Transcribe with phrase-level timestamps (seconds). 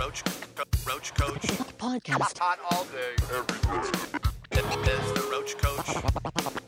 [0.00, 0.22] Roach,
[0.86, 1.76] Roach Koach.
[1.76, 2.38] Podcast.
[2.38, 4.92] Hot all day, every day.
[4.92, 6.02] It's the Roach Koach.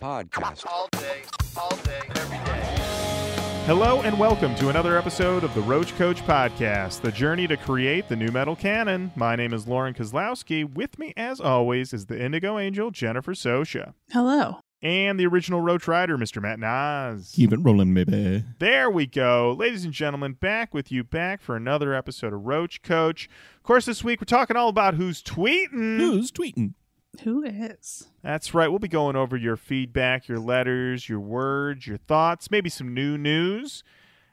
[0.01, 0.66] Podcast.
[0.66, 1.22] All day,
[1.56, 3.62] all day, every day.
[3.64, 8.06] Hello and welcome to another episode of the Roach Koach Podcast, the journey to create
[8.10, 9.11] the nu metal canon.
[9.16, 10.71] My name is Lauren Kozlowski.
[10.71, 14.59] With me, as always, is the Indigo Angel, Jennifer Sosha, Hello.
[14.83, 16.43] And the original Roach Rider, Mr.
[16.43, 17.32] Matt Nas.
[17.37, 18.45] Keep it rolling, baby.
[18.59, 19.55] There we go.
[19.57, 23.29] Ladies and gentlemen, back with you, back for another episode of Roach Koach.
[23.57, 25.99] Of course, this week we're talking all about who's tweeting.
[25.99, 26.75] Who's tweeting?
[27.23, 28.09] Who is?
[28.23, 28.68] That's right.
[28.68, 33.17] We'll be going over your feedback, your letters, your words, your thoughts, maybe some new
[33.17, 33.84] news.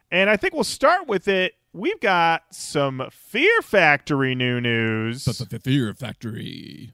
[0.10, 1.54] And I think we'll start with it.
[1.74, 5.26] We've got some Fear Factory new news.
[5.26, 6.94] But the Fear Factory.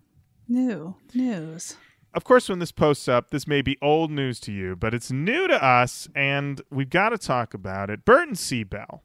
[0.50, 1.78] New news.
[2.16, 5.12] Of course, when this posts up, this may be old news to you, but it's
[5.12, 8.06] new to us, and we've got to talk about it.
[8.06, 8.64] Burton C.
[8.64, 9.04] Bell,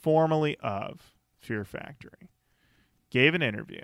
[0.00, 2.28] formerly of Fear Factory,
[3.10, 3.82] gave an interview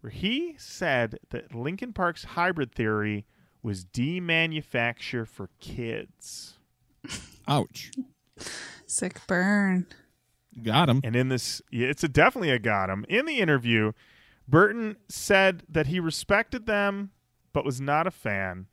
[0.00, 3.26] where he said that Linkin Park's hybrid theory
[3.62, 6.58] was demanufacture for kids.
[7.48, 7.90] Ouch.
[8.86, 9.86] Sick burn.
[10.62, 11.00] Got him.
[11.02, 13.04] And in this, it's a definitely a got him.
[13.08, 13.92] In the interview,
[14.46, 17.10] Burton said that he respected them,
[17.52, 18.66] but was not a fan,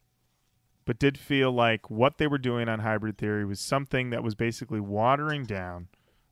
[0.85, 4.35] but did feel like what they were doing on Hybrid Theory was something that was
[4.35, 5.87] basically watering down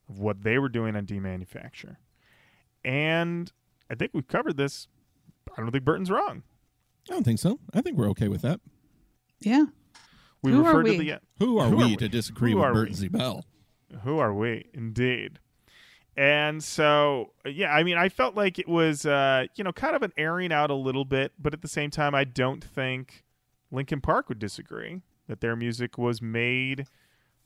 [0.10, 1.98] of what they were doing on Demanufacture.
[2.84, 3.52] And
[3.90, 4.88] I think we've covered this.
[5.58, 6.44] I don't think Burton's wrong.
[7.10, 7.60] I don't think so.
[7.74, 8.60] I think we're okay with that.
[9.40, 9.66] Yeah.
[10.42, 10.92] We Who are referred we?
[10.98, 11.96] to the Who are Who we are we?
[11.98, 13.00] to disagree Who with Burton we?
[13.00, 13.08] C.
[13.08, 13.46] Bell?
[14.04, 14.66] Who are we?
[14.74, 15.40] Indeed.
[16.18, 20.02] And so, yeah, I mean, I felt like it was, uh, you know, kind of
[20.02, 23.24] an airing out a little bit, but at the same time, I don't think
[23.72, 26.88] Linkin Park would disagree that their music was made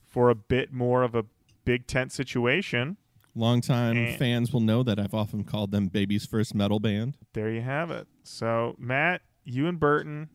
[0.08, 1.26] for a bit more of a
[1.66, 2.96] big tent situation.
[3.36, 7.18] Longtime And- fans will know that I've often called them baby's first metal band.
[7.34, 8.08] There you have it.
[8.24, 10.30] So, Matt, you and Burton,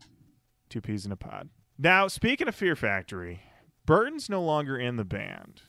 [0.69, 1.49] two peas in a pod.
[1.79, 3.41] Now, speaking of Fear Factory,
[3.85, 5.61] Burton's no longer in the band.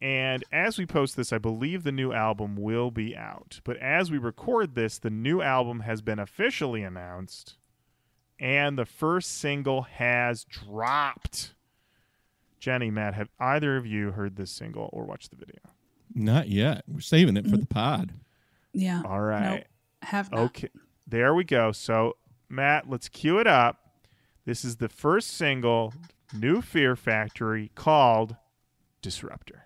[0.00, 3.60] And as we post this, I believe the new album will be out.
[3.64, 7.56] But as we record this, the new album has been officially announced,
[8.38, 11.54] and the first single has dropped.
[12.60, 15.60] Jenny, Matt, have either of you heard this single or watched the video?
[16.14, 16.84] Not yet.
[16.86, 17.74] We're saving it for the mm-hmm.
[17.74, 18.12] pod.
[18.72, 19.02] Yeah.
[19.04, 19.50] All right.
[19.50, 19.64] Nope.
[20.02, 20.40] Have not.
[20.40, 20.68] Okay,
[21.06, 21.72] there we go.
[21.72, 22.16] So,
[22.48, 23.80] Matt, let's cue it up.
[24.44, 25.94] This is the first single,
[26.34, 28.36] New Fear Factory, called
[29.02, 29.65] Disruptor.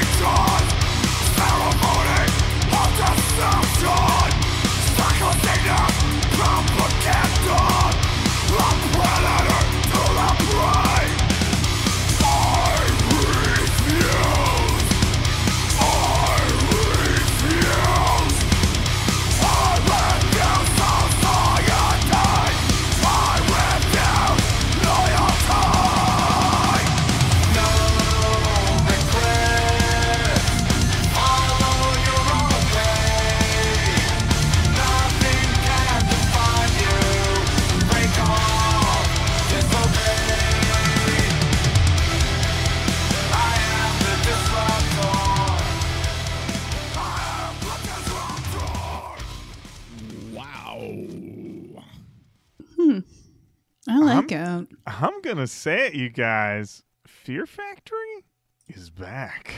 [55.37, 56.83] To say it, you guys.
[57.07, 58.25] Fear Factory
[58.67, 59.53] is back.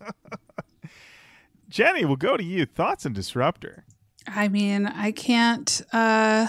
[1.68, 2.64] Jenny, we'll go to you.
[2.64, 3.84] Thoughts on Disruptor?
[4.26, 5.82] I mean, I can't.
[5.92, 6.48] uh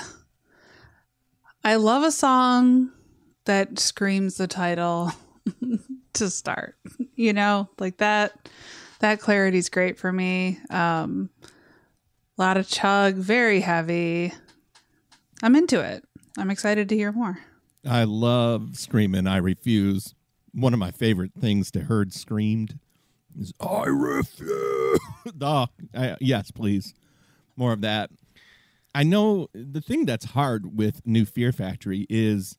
[1.63, 2.91] I love a song
[3.45, 5.11] that screams the title
[6.13, 6.75] to start.
[7.15, 8.49] You know, like that.
[8.99, 10.59] That clarity's great for me.
[10.69, 14.33] Um, a lot of chug, very heavy.
[15.41, 16.05] I'm into it.
[16.37, 17.37] I'm excited to hear more.
[17.87, 19.27] I love screaming.
[19.27, 20.15] I refuse.
[20.53, 22.79] One of my favorite things to heard screamed
[23.39, 24.99] is I refuse.
[25.41, 26.93] oh, I, yes, please.
[27.55, 28.09] More of that.
[28.95, 32.57] I know the thing that's hard with New Fear Factory is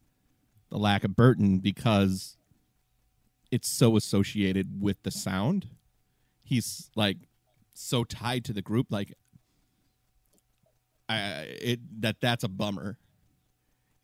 [0.71, 2.37] the lack of Burton because
[3.51, 5.69] it's so associated with the sound.
[6.43, 7.19] He's like
[7.73, 8.89] so tied to the group.
[8.91, 9.15] Like,
[11.09, 12.99] I it that that's a bummer.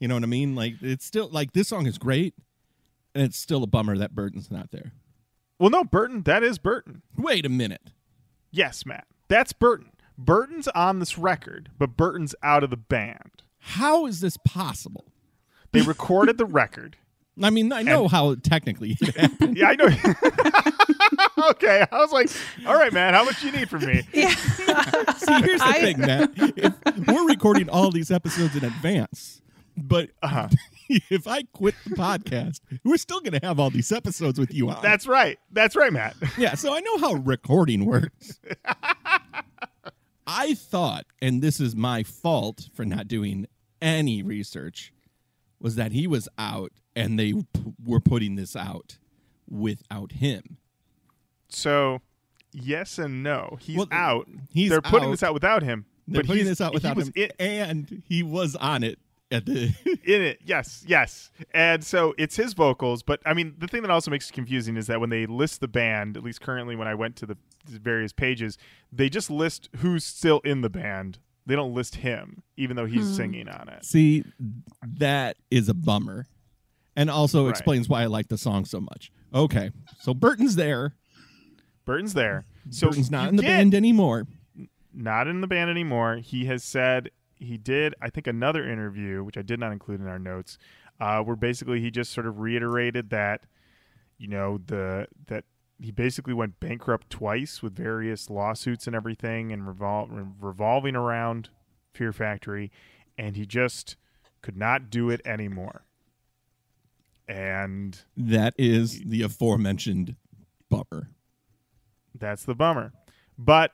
[0.01, 0.55] You know what I mean?
[0.57, 2.35] Like it's still like this song is great,
[3.15, 4.93] and it's still a bummer that Burton's not there.
[5.59, 6.23] Well, no, Burton.
[6.23, 7.03] That is Burton.
[7.17, 7.91] Wait a minute.
[8.51, 9.07] Yes, Matt.
[9.29, 9.93] That's Burton.
[10.19, 13.43] Burton's on this record, but Burton's out of the band.
[13.59, 15.05] How is this possible?
[15.73, 16.97] They recorded the record.
[17.43, 19.57] I mean, I know how technically it happened.
[19.57, 19.87] Yeah, I know.
[21.51, 22.29] okay, I was like,
[22.67, 24.03] all right, man, how much you need from me?
[24.13, 24.29] Yeah.
[24.35, 26.31] See, here's the I- thing, Matt.
[26.37, 29.41] If we're recording all these episodes in advance,
[29.77, 30.49] but Uh-huh.
[30.89, 34.69] if I quit the podcast, we're still going to have all these episodes with you
[34.71, 34.83] on.
[34.83, 35.39] That's right.
[35.53, 36.17] That's right, Matt.
[36.39, 38.41] yeah, so I know how recording works.
[40.27, 43.47] I thought, and this is my fault for not doing
[43.83, 44.93] any research,
[45.61, 47.45] was that he was out and they p-
[47.85, 48.99] were putting this out
[49.49, 50.59] without him.
[51.49, 52.01] So,
[52.53, 53.57] yes and no.
[53.61, 54.29] He's Well, out.
[54.53, 55.13] he's They're putting out.
[55.13, 55.87] this out without him.
[56.07, 58.99] They're but putting he's- this out without him, and he was on it.
[59.31, 59.75] in
[60.05, 60.41] it.
[60.45, 61.31] Yes, yes.
[61.55, 64.77] And so it's his vocals, but I mean, the thing that also makes it confusing
[64.77, 67.37] is that when they list the band, at least currently when I went to the
[67.67, 68.59] various pages,
[68.91, 71.19] they just list who's still in the band.
[71.47, 73.15] They don't list him, even though he's hmm.
[73.15, 73.85] singing on it.
[73.85, 74.25] See,
[74.83, 76.29] that is a bummer,
[76.97, 77.51] and also Right.
[77.51, 79.13] explains why I like the song so much.
[79.33, 80.95] Okay, so Burton's there.
[81.85, 82.47] Burton's there.
[82.71, 84.27] So Burton's not in the get- band anymore.
[84.93, 86.17] Not in the band anymore.
[86.17, 87.11] He has said
[87.41, 90.59] he did, I think, another interview, which I did not include in our notes,
[91.01, 93.45] uh, where basically he just sort of reiterated that,
[94.19, 95.45] you know, the that
[95.81, 101.49] he basically went bankrupt twice with various lawsuits and everything, and revol- revolving around
[101.95, 102.71] Fear Factory,
[103.17, 103.97] and he just
[104.43, 105.85] could not do it anymore.
[107.27, 110.17] And That is the aforementioned
[110.69, 111.11] bummer.
[112.15, 112.93] That's the bummer.
[113.39, 113.73] But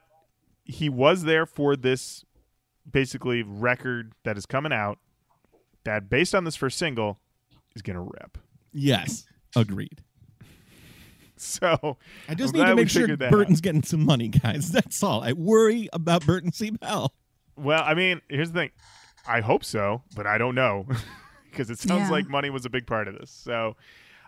[0.63, 2.23] he was there for this
[2.91, 4.99] basically record that is coming out
[5.83, 7.17] that based on this first single
[7.75, 8.37] is going to rip.
[8.73, 9.25] Yes,
[9.55, 10.01] agreed.
[11.39, 11.97] So
[12.27, 13.63] I just I'm need to make sure that Burton's out.
[13.63, 14.71] getting some money, guys.
[14.71, 15.23] That's all.
[15.23, 16.71] I worry about Burton C.
[16.71, 17.13] Bell.
[17.55, 18.71] Well, I mean, here's the thing.
[19.27, 20.87] I hope so, but I don't know
[21.51, 22.09] because it sounds Yeah.
[22.09, 23.29] like money was a big part of this.
[23.29, 23.75] So,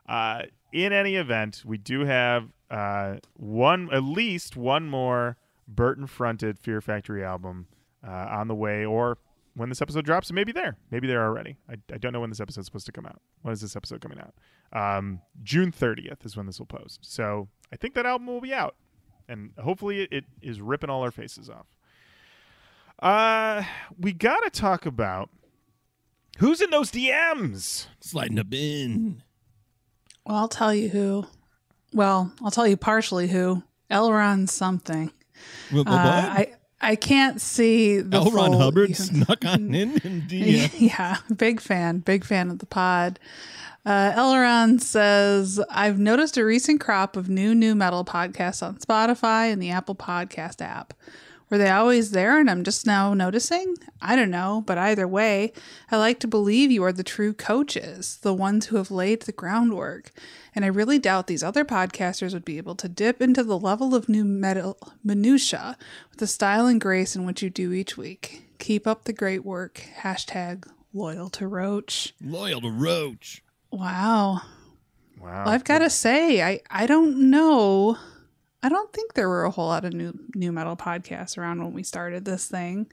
[0.08, 6.80] uh, in any event, we do have uh, one, at least one more Burton-fronted Fear
[6.82, 7.66] Factory album
[8.06, 9.18] uh, on the way, or
[9.56, 10.78] when this episode drops, it may be there.
[10.92, 11.58] Maybe there already.
[11.70, 13.20] I, I don't know when this episode's supposed to come out.
[13.42, 14.34] When is this episode coming out?
[14.72, 17.00] Um, June 30th is when this will post.
[17.02, 18.76] So I think that album will be out,
[19.28, 21.66] and hopefully it, it is ripping all our faces off.
[23.02, 23.64] Uh,
[23.98, 25.30] we got to talk about
[26.40, 27.88] who's in those DMs.
[28.02, 29.24] Sliding a bin.
[30.26, 31.26] Well, I'll tell you who.
[31.94, 33.64] Well, I'll tell you partially who.
[33.90, 35.12] Elron something.
[35.72, 35.94] Well, Uh, what?
[35.96, 38.32] I I can't see the L.
[38.32, 41.18] Ron full- Hubbard snuck on in and Yeah.
[41.36, 43.20] Big fan, big fan of the pod.
[43.86, 49.52] Uh, Elron says, I've noticed a recent crop of new nu metal podcasts on Spotify
[49.52, 50.94] and the Apple Podcast app.
[51.50, 53.76] Were they always there and I'm just now noticing?
[54.02, 55.52] I don't know, but either way,
[55.90, 59.32] I like to believe you are the true coaches, the ones who have laid the
[59.32, 60.12] groundwork.
[60.56, 63.94] And I really doubt these other podcasters would be able to dip into the level
[63.94, 65.78] of nu metal minutia
[66.10, 68.46] with the style and grace in which you do each week.
[68.60, 69.84] Keep up the great work.
[70.02, 72.14] Hashtag loyal to Roach.
[72.22, 73.44] Loyal to Roach.
[73.72, 74.42] Wow.
[75.20, 75.46] Wow.
[75.46, 77.98] Well, I've got to say, I, I don't know.
[78.64, 81.74] I don't think there were a whole lot of new nu metal podcasts around when
[81.74, 82.92] we started this thing,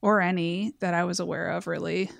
[0.00, 2.10] or any that I was aware of, really.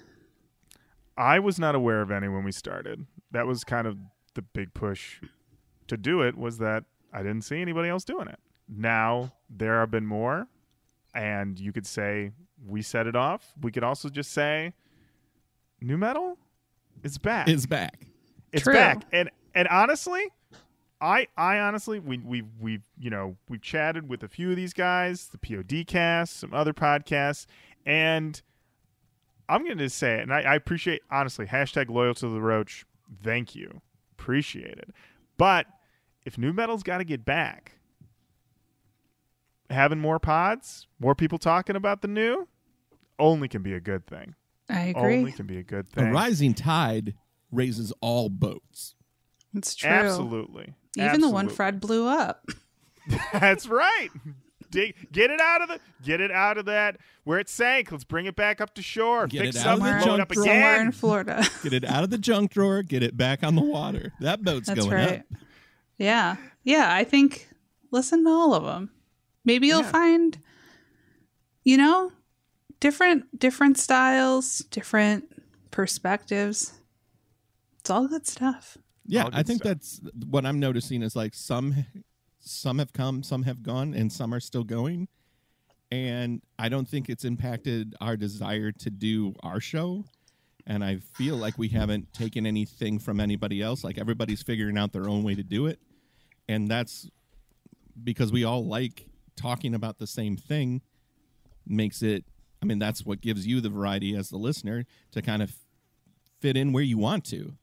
[1.17, 3.07] I was not aware of any when we started.
[3.31, 3.97] That was kind of
[4.35, 5.21] the big push
[5.89, 8.39] to do it was that I didn't see anybody else doing it.
[8.69, 10.47] Now there have been more,
[11.15, 12.31] and you could say
[12.67, 13.53] we set it off.
[13.61, 14.73] We could also just say
[15.81, 16.39] nu metal
[17.03, 17.49] is back.
[17.49, 18.07] It's back.
[18.53, 18.75] it's True.
[18.75, 19.03] back.
[19.13, 20.29] And and honestly,
[21.01, 24.73] I I honestly we we we you know we've chatted with a few of these
[24.73, 27.47] guys, the POD cast, some other podcasts,
[27.87, 28.41] and
[29.49, 32.85] I'm going to say it, and I, I appreciate honestly hashtag loyal to the roach.
[33.25, 33.81] Thank you,
[34.21, 34.91] appreciate it.
[35.37, 35.67] But
[36.25, 37.73] if nu metal's got to get back,
[39.71, 42.47] having more pods, more people talking about the new,
[43.19, 44.35] only can be a good thing.
[44.69, 45.19] I agree.
[45.19, 46.05] Only can be a good thing.
[46.05, 46.15] A thing.
[46.15, 47.15] rising tide
[47.51, 48.95] raises all boats.
[49.55, 49.91] it's true.
[49.91, 50.75] Absolutely.
[50.97, 52.47] Even the one Fred blew up.
[53.33, 54.11] That's right.
[54.71, 57.91] Dig, get it out of the get it out of that where it sank.
[57.91, 59.27] Let's bring it back up to shore.
[59.27, 60.45] Get Fix it out of something, the it junk up drawer.
[60.47, 60.93] Somewhere in.
[60.93, 61.45] Florida.
[61.63, 62.83] Get it out of the junk drawer.
[62.83, 64.13] Get it back on the water.
[64.21, 65.19] That boat's That's going right.
[65.21, 65.27] up.
[65.99, 66.37] Yeah.
[66.65, 66.89] Yeah.
[66.93, 67.49] I think
[67.91, 68.91] listen to all of them.
[69.45, 69.91] Maybe you'll Yeah.
[69.91, 70.39] find,
[71.65, 72.13] you know,
[72.79, 75.25] different different styles, different
[75.71, 76.75] perspectives.
[77.81, 78.79] It's all good stuff.
[79.07, 79.73] Yeah, I think stuff.
[79.73, 81.75] that's what I'm noticing is like some
[82.41, 85.09] some have come, some have gone, and some are still going.
[85.91, 90.05] And I don't think it's impacted our desire to do our show.
[90.67, 93.83] And I feel like we haven't taken anything from anybody else.
[93.83, 95.81] Like everybody's figuring out their own way to do it.
[96.49, 97.09] And that's
[98.03, 99.07] because we all like
[99.37, 100.83] talking about the same thing,
[101.67, 102.25] makes it,
[102.63, 105.53] I mean, that's what gives you the variety as the listener to kind of
[106.41, 107.55] fit in where you want to.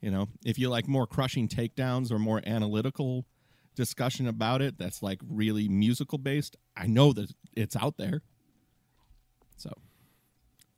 [0.00, 3.26] You know, if you like more crushing takedowns or more analytical
[3.76, 6.56] discussion about it, that's like really musical based.
[6.76, 8.22] I know that it's out there.
[9.56, 9.70] So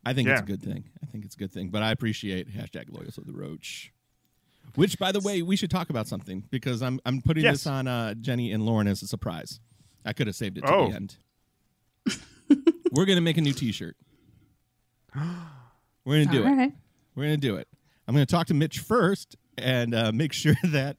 [0.05, 0.85] I think it's a good thing.
[1.01, 1.69] I think it's a good thing.
[1.69, 3.91] But I appreciate hashtag loyals of the roach.
[4.75, 7.55] Which by the way, we should talk about something because I'm I'm putting Yes.
[7.63, 9.59] this on uh, Jenny and Lauren as a surprise.
[10.05, 10.89] I could have saved it to Oh.
[10.89, 11.17] the end.
[12.91, 13.97] We're gonna make a new t shirt.
[16.05, 16.55] We're gonna do All it.
[16.55, 16.73] right.
[17.15, 17.67] We're going to do it.
[18.07, 20.95] I'm going to talk to Mitch first and uh, make sure that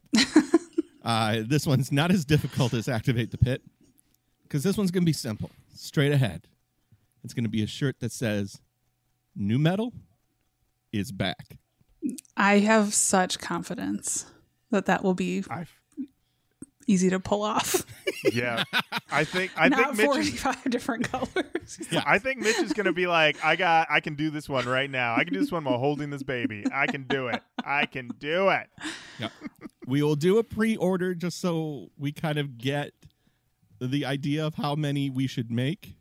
[1.03, 3.61] uh, this one's not as difficult as Activate the Pit
[4.43, 6.47] because this one's going to be simple, straight ahead.
[7.23, 8.59] It's going to be a shirt that says
[9.35, 9.93] Nu Metal
[10.91, 11.57] is back.
[12.35, 14.25] I have such confidence
[14.71, 15.65] that that will be I
[16.87, 17.85] easy to pull off.
[18.33, 18.63] yeah.
[19.11, 21.79] I think I Not think Mitch is, 45 different colors.
[21.91, 22.03] yeah.
[22.07, 24.89] I think Mitch is gonna be like, I got I can do this one right
[24.89, 25.15] now.
[25.15, 26.65] I can do this one while holding this baby.
[26.73, 27.41] I can do it.
[27.63, 28.67] I can do it.
[29.91, 32.93] We will do a pre order just so we kind of get
[33.81, 35.97] the idea of how many we should make.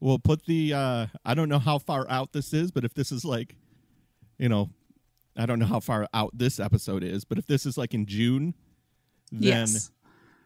[0.00, 3.12] We'll put the, uh, I don't know how far out this is, but if this
[3.12, 3.54] is like,
[4.38, 4.70] you know,
[5.36, 8.06] I don't know how far out this episode is, but if this is like in
[8.06, 8.54] June,
[9.30, 9.92] then yes.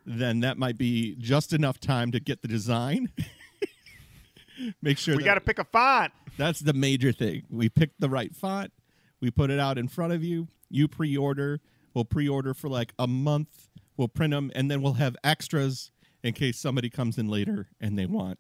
[0.05, 3.11] then that might be just enough time to get the design.
[4.83, 6.12] Make sure We gotta pick a font.
[6.37, 7.45] that's the major thing.
[7.49, 8.71] We picked the right font.
[9.19, 10.49] We put it out in front of you.
[10.69, 11.62] You pre-order.
[11.94, 13.68] We'll pre-order for like a month.
[13.97, 15.90] We'll print them, and then we'll have extras
[16.23, 18.38] in case somebody comes in later and they want.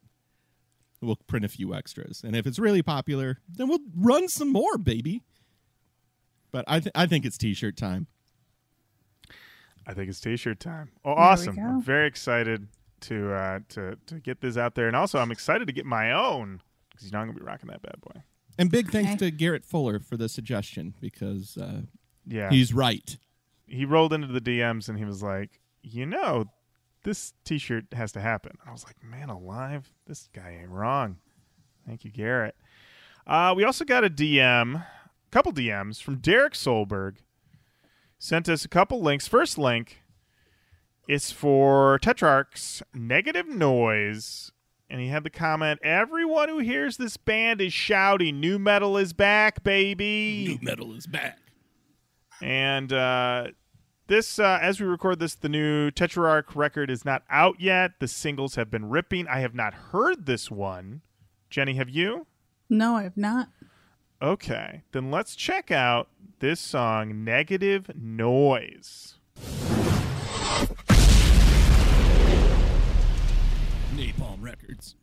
[1.02, 4.76] We'll print a few extras, and if it's really popular, then we'll run some more,
[4.78, 5.22] baby.
[6.52, 8.06] But I, th- I think it's t-shirt time.
[9.86, 10.90] I think it's t-shirt time.
[11.04, 11.58] Oh, we awesome!
[11.58, 12.68] I'm very excited
[13.02, 16.12] to uh, to to get this out there, and also I'm excited to get my
[16.12, 18.20] own because you know I'm gonna be rocking that bad boy.
[18.58, 19.16] And big thanks Okay.
[19.18, 21.82] to Garrett Fuller for the suggestion because uh,
[22.26, 23.16] Yeah, he's right.
[23.70, 26.46] He rolled into the DMs and he was like, you know,
[27.04, 28.58] this T-shirt has to happen.
[28.66, 31.16] I was like, man, alive, this guy ain't wrong.
[31.86, 32.56] Thank you, Garrett.
[33.26, 34.86] Uh, we also got a DM, a
[35.30, 37.16] couple DMs from Derek Solberg.
[38.18, 39.26] Sent us a couple links.
[39.26, 40.02] First link
[41.08, 44.52] is for Tetrarch's Negative Noise.
[44.90, 49.12] And he had the comment, everyone who hears this band is shouting, nu metal is
[49.12, 50.46] back, baby.
[50.48, 51.38] Nu metal is back.
[52.42, 53.48] And uh,
[54.06, 57.92] this, uh, as we record this, the new Tetrarch record is not out yet.
[58.00, 59.28] The singles have been ripping.
[59.28, 61.02] I have not heard this one.
[61.48, 62.26] Jenny, have you?
[62.68, 63.48] No, I've not.
[64.22, 66.08] Okay, then let's check out
[66.40, 69.14] this song, Negative Noise.
[73.94, 74.96] Napalm Records.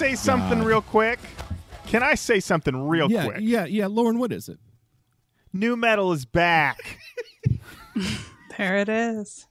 [0.00, 0.66] Say something God.
[0.66, 1.18] real quick?
[1.86, 3.36] Can I say something real yeah, quick?
[3.42, 3.86] yeah, yeah.
[3.86, 4.58] Lauren, what is it?
[5.52, 6.98] Nu metal is back.
[8.56, 9.46] There it is.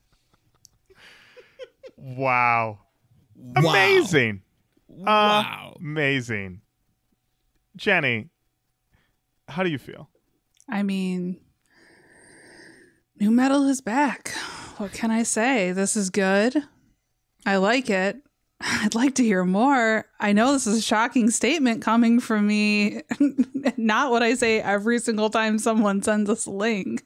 [1.96, 2.80] wow.
[3.36, 3.70] Wow.
[3.70, 4.42] Amazing.
[4.88, 5.76] Um, wow.
[5.78, 6.62] Amazing.
[7.76, 8.30] Jenny,
[9.46, 10.10] how do you feel?
[10.68, 11.38] I mean,
[13.20, 14.30] nu metal is back.
[14.78, 15.70] What can I say?
[15.70, 16.64] This is good.
[17.46, 18.16] I like it.
[18.82, 20.04] I'd like to hear more.
[20.18, 23.02] I know this is a shocking statement coming from me.
[23.76, 27.04] Not what I say every single time someone sends us a link,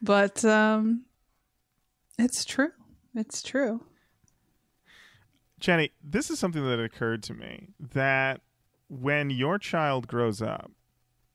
[0.00, 1.04] but um,
[2.18, 2.70] it's true.
[3.14, 3.84] It's true.
[5.58, 8.40] Jenny, this is something that occurred to me that
[8.88, 10.70] when your child grows up,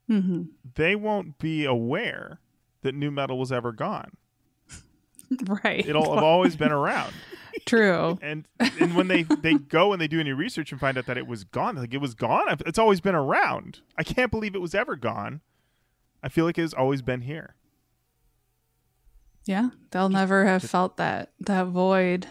[0.07, 0.43] hmm
[0.75, 2.39] they won't be aware
[2.81, 4.11] that nu metal was ever gone.
[5.63, 5.86] Right.
[5.88, 7.13] It'll have always been around.
[7.65, 8.20] true.
[8.22, 11.17] And and when they they go and they do any research and find out that
[11.17, 12.58] it was gone, like it was gone.
[12.65, 13.79] It's always been around.
[13.98, 15.41] I can't believe it was ever gone.
[16.24, 17.55] I feel like it's always been here.
[19.46, 22.27] Yeah, they'll never have felt that that void.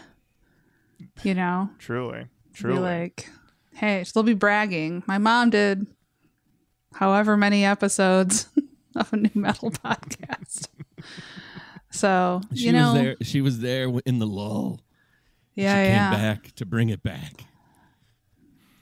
[1.23, 2.79] You know, Truly, be truly.
[2.79, 3.29] like,
[3.73, 5.03] hey, they'll be bragging.
[5.07, 5.87] My mom did
[6.93, 8.47] however many episodes
[8.95, 10.67] of a nu metal podcast.
[11.95, 13.15] So She you know, was there.
[13.21, 14.81] She was there in the lull.
[15.55, 17.45] yeah, she yeah, came back to bring it back.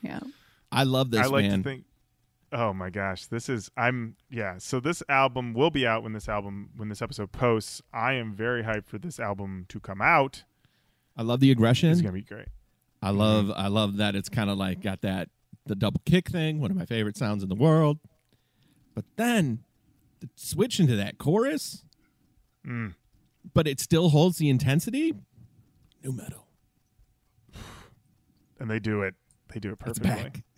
[0.02, 0.20] yeah.
[0.72, 1.64] I love this I like man.
[1.64, 1.86] to think.
[2.52, 4.58] Oh my gosh, this is I'm yeah.
[4.60, 7.82] So this album will be out when this album when this episode posts.
[7.94, 10.44] I am very hyped for this album to come out.
[11.18, 11.90] I love the aggression.
[11.92, 12.48] It's gonna be great.
[13.02, 15.30] I love I love that it's kind of like got that
[15.66, 18.00] the double kick thing, one of my favorite sounds in the world.
[18.96, 19.64] But then
[20.20, 21.84] the switch into that chorus,
[22.66, 22.94] Mm.
[23.54, 25.14] But it still holds the intensity.
[26.04, 26.48] Nu metal.
[28.60, 29.16] And they do it.
[29.54, 30.10] They do it perfectly.
[30.10, 30.42] It's perfectly.
[30.42, 30.44] back.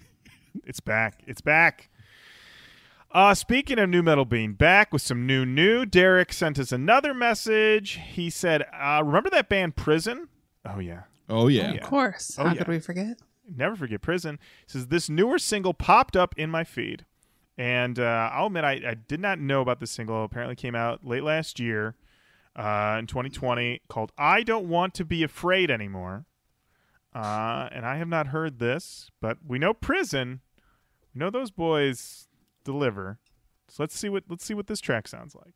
[0.64, 1.22] It's back.
[1.28, 1.90] It's back.
[3.12, 7.14] Uh, speaking of nu metal being back with some new new, Derek sent us another
[7.14, 8.00] message.
[8.14, 10.30] He said, uh, "Remember that band Prison?
[10.66, 11.74] Oh yeah, Oh yeah.
[11.74, 11.82] yeah.
[11.82, 12.38] Of course.
[12.40, 12.60] Oh, How yeah.
[12.60, 13.20] could we forget?
[13.54, 17.06] never forget Prison." He says this newer single popped up in my feed,
[17.58, 20.24] and uh, I'll admit I, I did not know about this single.
[20.24, 21.96] Apparently, came out late last year,
[22.56, 26.26] uh, in 2020, called "I Don't Want to Be Afraid Anymore."
[27.14, 30.42] Uh, and I have not heard this, but we know Prison.
[31.14, 32.28] We know those boys
[32.64, 33.20] deliver.
[33.70, 35.54] So let's see what let's see what this track sounds like.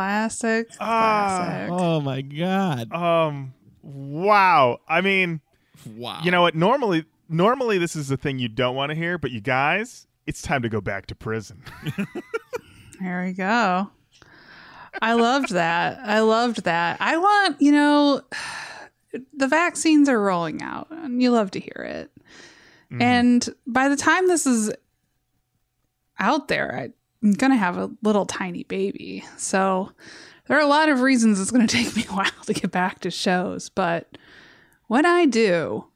[0.00, 1.36] Classic, Ah.
[1.38, 1.70] classic.
[1.72, 2.92] oh my God!
[2.92, 4.78] Um, wow.
[4.88, 5.40] I mean,
[5.96, 6.20] Wow.
[6.24, 6.54] you know what?
[6.54, 10.42] Normally, normally this is the thing you don't want to hear, but you guys, it's
[10.42, 11.62] time to go back to prison.
[13.00, 13.88] There we go.
[15.00, 15.98] I loved that.
[16.04, 16.98] I loved that.
[17.00, 18.20] I want, you know,
[19.34, 22.10] the vaccines are rolling out, and you love to hear it.
[23.00, 24.70] And by the time this is
[26.18, 29.24] out there, I'm going to have a little tiny baby.
[29.36, 29.92] So
[30.46, 32.70] there are a lot of reasons it's going to take me a while to get
[32.70, 33.68] back to shows.
[33.68, 34.18] But
[34.86, 35.86] when I do,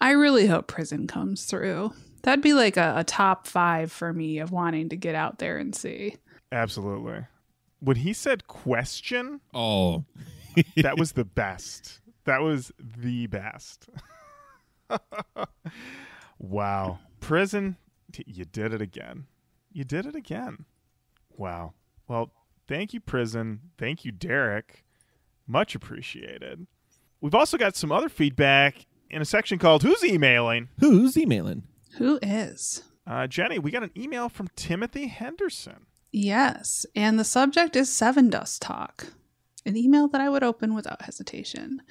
[0.00, 1.92] I really hope prison comes through.
[2.22, 5.58] That'd be like a, a top five for me of wanting to get out there
[5.58, 6.16] and see.
[6.50, 7.26] Absolutely.
[7.80, 10.04] When he said question, oh,
[10.76, 12.00] that was the best.
[12.24, 13.88] That was the best.
[16.38, 16.98] wow.
[17.20, 17.76] Prison,
[18.12, 19.26] t- you did it again.
[19.72, 20.64] You did it again.
[21.36, 21.72] Wow.
[22.08, 22.30] Well,
[22.68, 23.60] thank you, Prison.
[23.78, 24.84] Thank you, Derek.
[25.46, 26.66] Much appreciated.
[27.20, 30.68] We've also got some other feedback in a section called Who's Emailing?
[30.80, 31.64] who's emailing?
[31.98, 32.82] Who is?
[33.06, 35.86] Uh, Jenny, we got an email from Timothy Henderson.
[36.10, 39.08] Yes, and the subject is Sevendust Talk,
[39.64, 41.82] an email that I would open without hesitation.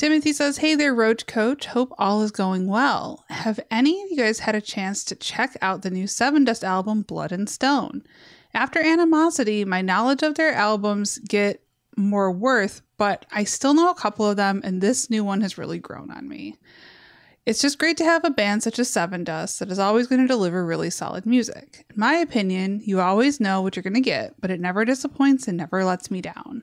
[0.00, 1.66] Timothy says, Hey there, Roach Koach.
[1.66, 3.22] Hope all is going well.
[3.28, 7.02] Have any of you guys had a chance to check out the new Sevendust album,
[7.02, 8.04] Blood and Stone?
[8.54, 11.62] After Animosity, my knowledge of their albums get
[11.98, 15.58] more worth, but I still know a couple of them, and this new one has
[15.58, 16.56] really grown on me.
[17.44, 20.26] It's just great to have a band such as Sevendust that is always going to
[20.26, 21.84] deliver really solid music.
[21.90, 25.46] In my opinion, you always know what you're going to get, but it never disappoints
[25.46, 26.62] and never lets me down.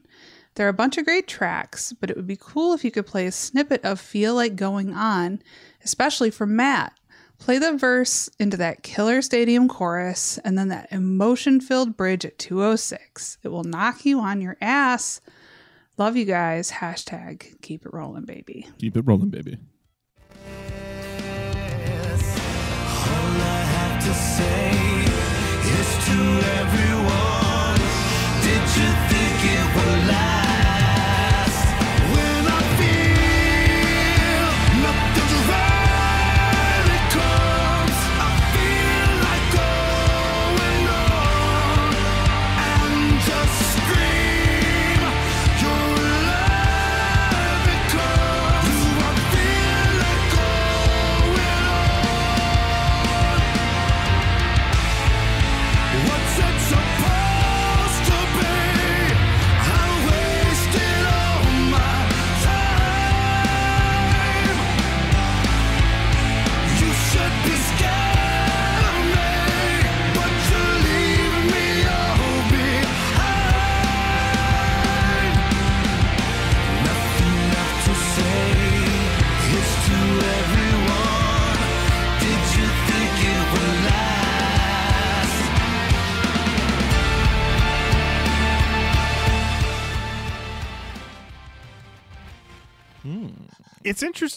[0.58, 3.06] There are a bunch of great tracks, but it would be cool if you could
[3.06, 5.40] play a snippet of Feel Like Going On,
[5.84, 6.94] especially for Matt.
[7.38, 12.40] Play the verse into that killer stadium chorus and then that emotion filled bridge at
[12.40, 13.38] 206.
[13.44, 15.22] It will knock you on your ass.
[16.00, 16.72] Love you guys.
[16.72, 18.68] Hashtag keep it rolling, baby.
[18.80, 19.60] Keep it rolling, baby.
[26.90, 26.97] All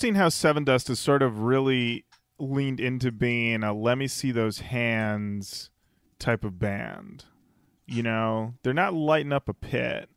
[0.03, 2.05] interesting how Sevendust has sort of really
[2.39, 5.71] leaned into being a let me see those hands
[6.19, 7.25] type of band.
[7.87, 10.09] You know, they're not lighting up a pit.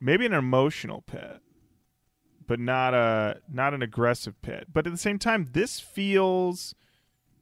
[0.00, 1.40] Maybe an emotional pit,
[2.46, 4.68] but not a not an aggressive pit.
[4.72, 6.74] But at the same time, this feels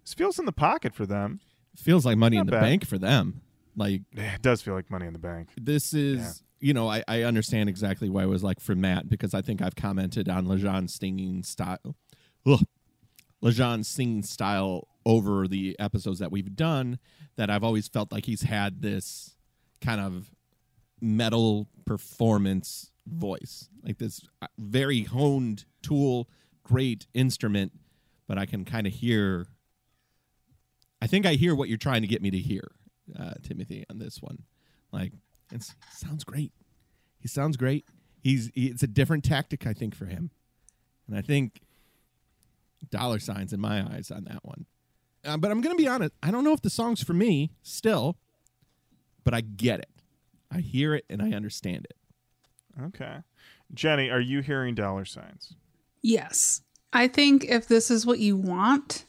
[0.05, 1.39] this feels in the pocket for them.
[1.77, 2.61] Feels like money Not in the bad.
[2.63, 3.43] bank for them.
[3.77, 5.51] Like It does feel like money in the bank.
[5.57, 6.43] this is.
[6.61, 9.63] You know I, I understand exactly why it was like for matt because i think
[9.63, 11.97] i've commented on Lajon's singing style
[12.47, 12.61] Ugh.
[13.43, 16.99] Lajon's singing style over the episodes that we've done
[17.37, 19.37] that i've always felt like he's had this
[19.81, 20.31] kind of
[21.01, 26.29] metal performance voice like this uh, very honed tool
[26.65, 27.73] great instrument
[28.27, 29.47] but i can kind of hear
[31.01, 32.73] i think i hear what you're trying to get me to hear
[33.19, 34.43] uh, timothy on this one
[34.93, 35.13] like
[35.53, 36.53] it sounds great.
[37.19, 37.85] He sounds great.
[38.23, 40.31] He's he, it's a different tactic, I think, for him,
[41.07, 41.61] and I think
[42.91, 44.67] dollar signs in my eyes on that one.
[45.25, 46.13] Uh, but I'm gonna be honest.
[46.23, 48.17] I don't know if the song's for me still,
[49.25, 49.91] but I get it.
[50.51, 51.97] I hear it and I understand it.
[52.83, 53.19] Okay.
[53.75, 55.55] Jenny, are you hearing dollar signs?
[56.03, 56.63] Yes.
[56.93, 59.05] I think if this is what you want,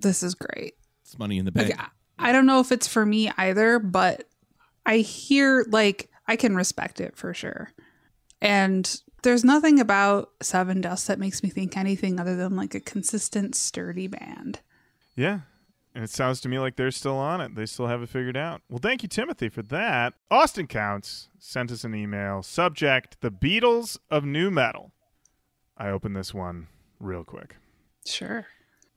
[0.00, 0.74] this is great.
[1.04, 1.70] It's money in the bank.
[1.70, 4.28] Like, I- I don't know if it's for me either, but
[4.84, 7.72] I hear like I can respect it for sure.
[8.40, 13.54] And there's nothing about Sevendust that makes me think anything other than like a consistent,
[13.54, 14.60] sturdy band.
[15.14, 15.40] Yeah.
[15.94, 17.54] And it sounds to me like they're still on it.
[17.54, 18.62] They still have it figured out.
[18.68, 20.14] Well, thank you, Timothy, for that.
[20.30, 22.42] Austin Counts sent us an email.
[22.42, 24.92] Subject The Beatles of Nu Metal.
[25.76, 26.68] I open this one
[26.98, 27.56] real quick.
[28.06, 28.46] Sure.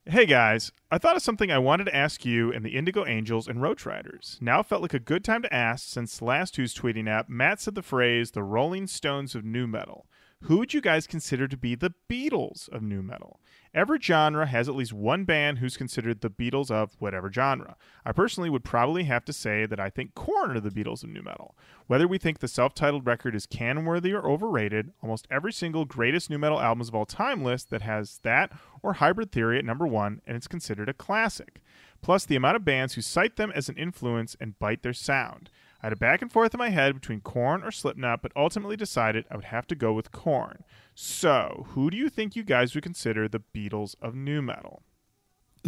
[0.08, 3.48] Hey guys, I thought of something I wanted to ask you and the Indigo Angels
[3.48, 4.38] and Roach Riders.
[4.40, 7.74] Now felt like a good time to ask since last who's tweeting app, Matt said
[7.74, 10.06] the phrase the Rolling Stones of Nu Metal.
[10.46, 13.40] Who would you guys consider to be the Beatles of Nu Metal?
[13.74, 17.76] Every genre has at least one band who's considered the Beatles of whatever genre.
[18.06, 21.10] I personally would probably have to say that I think Korn are the Beatles of
[21.10, 21.58] New Metal.
[21.88, 25.84] Whether we think the self titled record is canon worthy or overrated, almost every single
[25.84, 28.52] greatest nu metal albums of all time list that has that
[28.84, 31.60] or Hybrid Theory at number one, and it's considered a classic.
[32.04, 35.50] Plus, the amount of bands who cite them as an influence and bite their sound.
[35.86, 38.76] I had a back and forth in my head between Korn or Slipknot, but ultimately
[38.76, 40.64] decided I would have to go with Korn.
[40.96, 44.82] So, who do you think you guys would consider the Beatles of nu metal?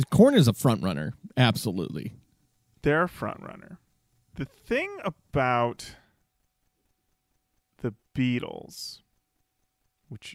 [0.09, 2.13] Korn is a front runner, absolutely.
[2.81, 3.77] They're a front runner.
[4.33, 5.91] The thing about
[7.83, 9.01] the Beatles,
[10.09, 10.33] which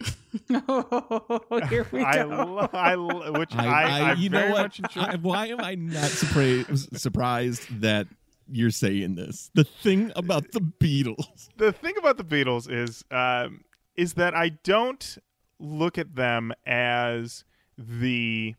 [0.69, 2.27] oh, here we I, go.
[2.29, 4.79] lo- I lo- which I, I, I, I you know what?
[4.79, 4.95] much.
[4.95, 8.07] I- why am I not surprised surprised that
[8.51, 9.49] you're saying this?
[9.53, 11.49] The thing about the Beatles.
[11.57, 13.63] the thing about the Beatles is um,
[13.95, 15.17] is that I don't
[15.59, 17.43] look at them as
[17.77, 18.55] the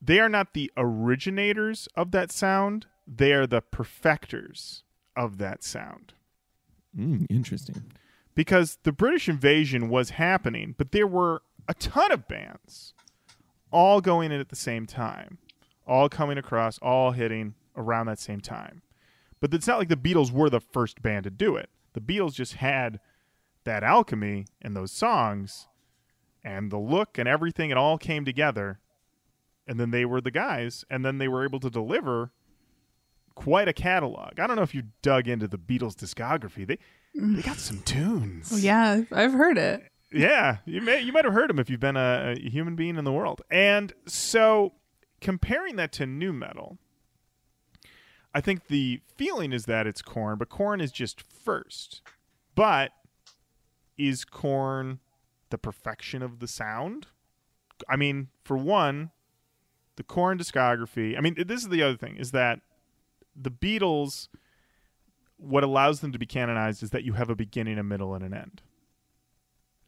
[0.00, 2.86] they are not the originators of that sound.
[3.06, 4.82] They are the perfecters
[5.16, 6.12] of that sound.
[6.98, 7.92] Mm, interesting.
[8.34, 12.94] because the British invasion was happening, but there were a ton of bands
[13.72, 15.38] all going in at the same time,
[15.86, 18.82] all coming across, all hitting around that same time.
[19.40, 21.68] But it's not like the Beatles were the first band to do it.
[21.92, 23.00] The Beatles just had
[23.64, 25.68] that alchemy and those songs
[26.42, 27.70] and the look and everything.
[27.70, 28.80] It all came together.
[29.66, 30.84] And then they were the guys.
[30.90, 32.32] And then they were able to deliver
[33.34, 34.38] quite a catalog.
[34.38, 36.66] I don't know if you dug into the Beatles discography.
[36.66, 36.78] They
[37.14, 38.50] they got some tunes.
[38.52, 39.82] Oh, yeah, I've heard it.
[40.12, 42.96] Yeah, you may you might have heard them if you've been a, a human being
[42.96, 43.42] in the world.
[43.50, 44.72] And so
[45.24, 46.76] comparing that to nu metal,
[48.34, 52.02] I think the feeling is that it's Korn, but Korn is just first.
[52.54, 52.92] But
[53.96, 55.00] is Korn
[55.50, 57.06] the perfection of the sound?
[57.88, 59.12] I mean, for one,
[59.96, 61.16] the Korn discography.
[61.16, 62.60] I mean, this is the other thing is that
[63.34, 64.28] the Beatles
[65.36, 68.24] what allows them to be canonized is that you have a beginning, a middle, and
[68.24, 68.62] an end.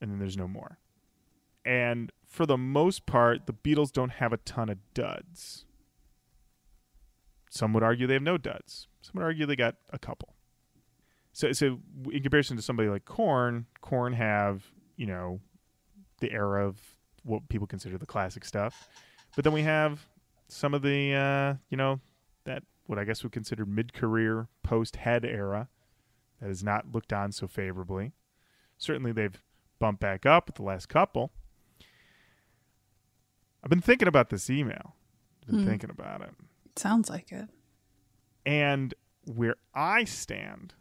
[0.00, 0.78] And then there's no more.
[1.64, 5.64] And for the most part, the Beatles don't have a ton of duds.
[7.48, 8.88] Some would argue they have no duds.
[9.00, 10.34] Some would argue they got a couple.
[11.32, 11.80] So, so
[12.12, 14.64] in comparison to somebody like Korn, Korn have
[14.96, 15.40] you know
[16.20, 16.78] the era of
[17.22, 18.86] what people consider the classic stuff,
[19.34, 20.06] but then we have
[20.48, 22.00] some of the uh, you know
[22.44, 25.68] that what I guess we consider mid-career post-head era
[26.40, 28.12] that is not looked on so favorably.
[28.76, 29.42] Certainly, they've
[29.78, 31.32] bumped back up with the last couple.
[33.66, 34.94] I've been thinking about this email.
[35.42, 35.66] I've Been Hmm.
[35.66, 36.30] thinking about it.
[36.76, 37.48] Sounds like it.
[38.44, 40.74] And where I stand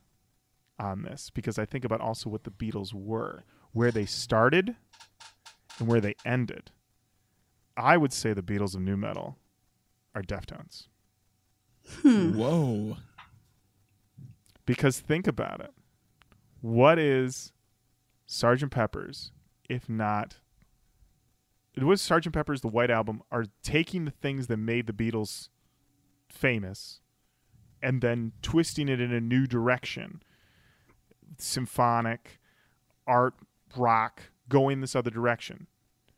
[0.77, 4.75] on this, because I think about also what the Beatles were, where they started
[5.79, 6.69] and where they ended.
[7.75, 9.39] I would say the Beatles of nu metal
[10.13, 10.85] are Deftones.
[12.03, 12.97] Whoa.
[14.67, 15.73] Because think about it.
[16.61, 17.51] What is
[18.29, 18.69] Sgt.
[18.69, 19.31] Pepper's
[19.67, 20.37] if not
[21.75, 22.31] it was Sgt.
[22.31, 25.49] Pepper's the White Album are taking the things that made the Beatles
[26.29, 27.01] famous
[27.81, 30.23] and then twisting it in a new direction.
[31.37, 32.39] Symphonic,
[33.05, 33.35] art,
[33.75, 35.67] rock, going this other direction.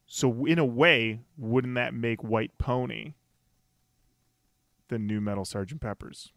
[0.05, 3.13] So in a way, wouldn't that make White Pony
[4.87, 5.81] the nu metal Sgt.
[5.81, 6.31] Pepper's?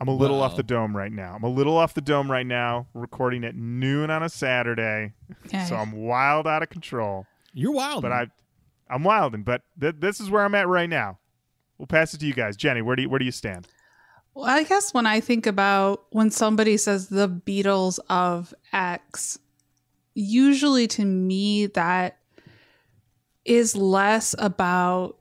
[0.00, 1.34] I'm a little off the dome right now.
[1.36, 5.12] I'm a little off the dome right now, recording at noon on a Saturday.
[5.52, 5.66] Yeah.
[5.68, 7.26] So I'm wild out of control.
[7.52, 8.02] You're wild.
[8.02, 8.26] But I
[8.88, 11.18] I'm wilding, but th- this is where I'm at right now.
[11.78, 12.56] We'll pass it to you guys.
[12.56, 13.68] Jenny, where do you where do you stand?
[14.34, 19.38] Well, I guess when I think about when somebody says the Beatles of X,
[20.14, 22.18] usually to me that
[23.44, 25.16] is less about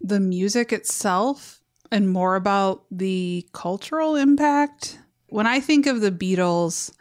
[0.00, 1.59] the music itself
[1.90, 4.98] and more about the cultural impact.
[5.28, 6.92] When I think of the Beatles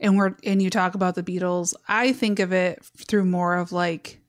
[0.00, 3.72] and we're and you talk about the Beatles, I think of it through more of
[3.72, 4.20] like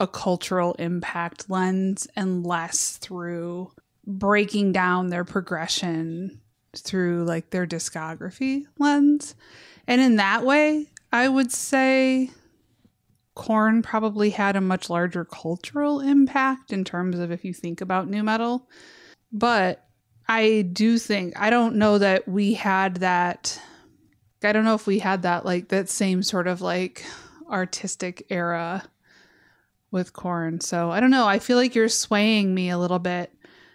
[0.00, 3.72] a cultural impact lens and less through
[4.06, 6.40] breaking down their progression
[6.76, 9.34] through like their discography lens.
[9.86, 12.30] And in that way, I would say
[13.34, 18.08] Korn probably had a much larger cultural impact in terms of if you think about
[18.08, 18.68] nu metal.
[19.34, 19.84] But
[20.28, 23.60] I do think I don't know that we had that
[24.42, 27.04] I don't know if we had that like that same sort of like
[27.50, 28.84] artistic era
[29.90, 30.60] with Korn.
[30.60, 31.26] So I don't know.
[31.26, 33.32] I feel like you're swaying me a little bit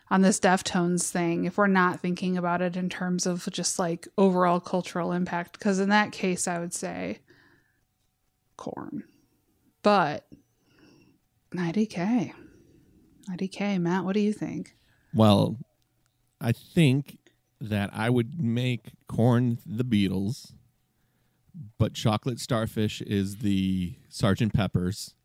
[0.10, 4.08] on this Deftones thing if we're not thinking about it in terms of just like
[4.17, 5.54] overall cultural impact.
[5.60, 7.19] Because in that case, I would say
[8.56, 9.04] Korn.
[9.84, 10.26] But
[11.52, 12.34] 90K.
[13.30, 14.76] 90K, Matt, what do you think?
[15.13, 15.58] Well,
[16.39, 17.17] I think
[17.60, 20.54] that I would make Korn the Beatles,
[21.78, 25.15] but chocolate starfish is the Sergeant Peppers,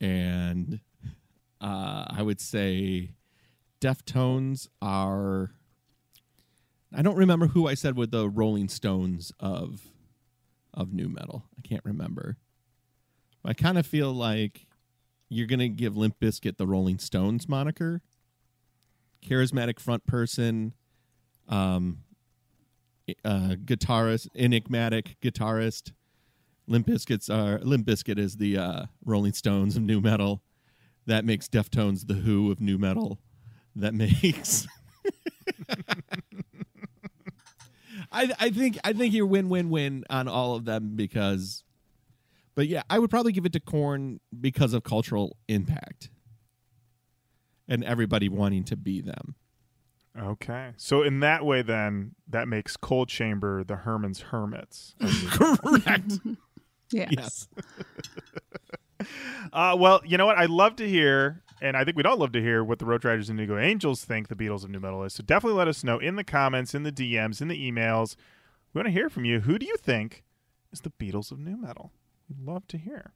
[0.00, 0.80] and
[1.60, 3.10] uh, I would say
[3.80, 5.50] Deftones are.
[6.94, 9.88] I don't remember who I said with the Rolling Stones of
[10.72, 11.44] of nu metal.
[11.58, 12.36] I can't remember.
[13.44, 14.66] I kind of feel like
[15.28, 18.02] you're gonna give Limp Bizkit the Rolling Stones moniker
[19.24, 20.74] charismatic front person,
[21.48, 21.98] um,
[23.24, 25.92] uh, guitarist, enigmatic guitarist.
[26.66, 26.88] Limp
[27.30, 30.42] are Limp Bizkit is the uh, Rolling Stones of nu metal.
[31.06, 33.18] That makes Deftones the Who of nu metal.
[33.74, 34.66] That makes.
[38.12, 41.64] I I think I think you're win win win on all of them because,
[42.54, 46.10] but yeah, I would probably give it to Korn because of cultural impact
[47.68, 49.34] and everybody wanting to be them.
[50.18, 50.72] Okay.
[50.76, 54.94] So in that way, then that makes Coal Chamber the Herman's Hermits.
[55.30, 56.18] Correct.
[56.90, 57.08] Yes.
[57.10, 57.48] yes.
[59.52, 60.36] Uh, well, you know what?
[60.36, 63.04] I'd love to hear, and I think we'd all love to hear what the Roach
[63.04, 65.14] Riders and Indigo Angels think the Beatles of Nu Metal is.
[65.14, 68.16] So definitely let us know in the comments, in the DMs, in the emails.
[68.74, 69.40] We want to hear from you.
[69.40, 70.24] Who do you think
[70.72, 71.92] is the Beatles of Nu Metal?
[72.28, 73.12] We'd love to hear.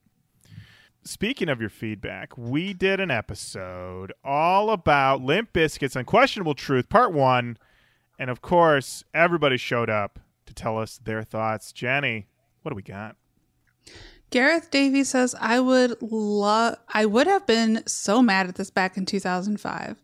[1.04, 7.12] Speaking of your feedback, we did an episode all about Limp Bizkit's Unquestionable Truth, Part
[7.12, 7.58] 1.
[8.20, 11.72] And of course, everybody showed up to tell us their thoughts.
[11.72, 12.28] Jenny,
[12.62, 13.16] what do we got?
[14.30, 18.96] Gareth Davey says, I would love, I would have been so mad at this back
[18.96, 20.00] in 2005.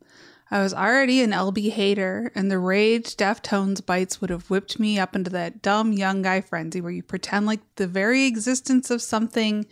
[0.51, 4.99] I was already an LB hater, and the rage Deftones bites would have whipped me
[4.99, 9.01] up into that dumb young guy frenzy where you pretend like the very existence of
[9.01, 9.65] something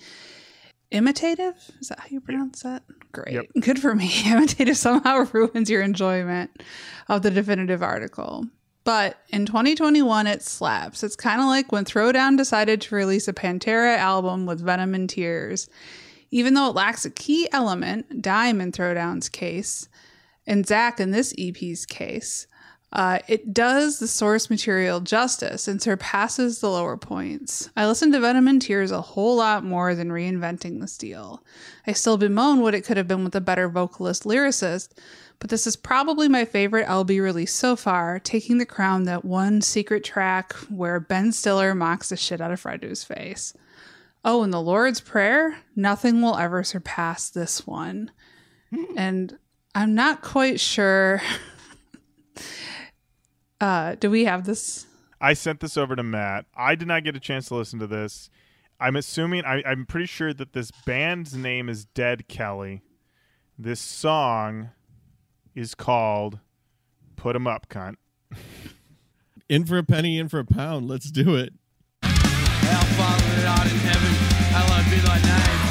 [0.90, 1.54] imitative.
[1.80, 2.82] Is that how you pronounce that?
[3.12, 3.34] Great.
[3.34, 3.46] Yep.
[3.60, 4.10] Good for me.
[4.26, 6.62] imitative somehow ruins your enjoyment
[7.08, 8.46] of the definitive article.
[8.84, 11.02] But in 2021, it slaps.
[11.02, 15.10] It's kind of like when Throwdown decided to release a Pantera album with Venom and
[15.10, 15.68] Tears.
[16.30, 19.88] Even though it lacks a key element, Dime in Throwdown's case,
[20.46, 22.46] and Zach in this EP's case,
[22.96, 27.68] uh, it does the source material justice and surpasses the lower points.
[27.76, 31.44] I listened to Venom and Tears a whole lot more than reinventing the steel.
[31.86, 34.96] I still bemoan what it could have been with a better vocalist lyricist,
[35.40, 39.60] but this is probably my favorite LB release so far, taking the crown that one
[39.60, 43.52] secret track where Ben Stiller mocks the shit out of Fredo's face.
[44.24, 45.58] Oh, and the Lord's Prayer?
[45.76, 48.10] Nothing will ever surpass this one.
[48.96, 49.38] And
[49.74, 51.20] I'm not quite sure.
[53.60, 54.86] Uh, do we have this?
[55.20, 56.46] I sent this over to Matt.
[56.54, 58.28] I did not get a chance to listen to this.
[58.78, 62.82] I'm assuming I, I'm pretty sure that this band's name is Dead Kelly.
[63.58, 64.70] This song
[65.54, 66.38] is called
[67.16, 67.96] "Put 'Em Up, Cunt."
[69.48, 70.88] In for a penny, in for a pound.
[70.88, 71.54] Let's do it.
[72.02, 74.12] Our Father that art in heaven,
[74.52, 75.65] hallowed be thy name.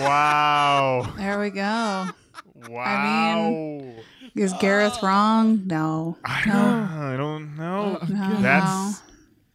[0.00, 1.12] Wow!
[1.16, 2.08] there we go.
[2.68, 2.84] Wow!
[2.84, 3.94] I mean,
[4.34, 5.62] Is Gareth wrong?
[5.66, 6.16] No.
[6.24, 7.98] I don't, I don't know.
[8.08, 8.36] No.
[8.40, 9.02] That's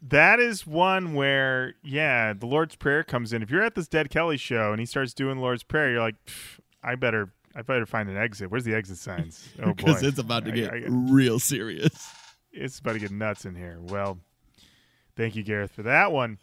[0.10, 3.42] that is one where yeah, the Lord's Prayer comes in.
[3.42, 6.02] If you're at this Dead Kelly show and he starts doing the Lord's Prayer, you're
[6.02, 6.16] like,
[6.84, 8.52] I better, I better find an exit.
[8.52, 9.48] Where's the exit signs?
[9.60, 12.10] Oh boy, Because it's about to I- get I- real serious.
[12.52, 13.80] it's about to get nuts in here.
[13.82, 14.20] Well,
[15.16, 16.38] thank you, Gareth, for that one.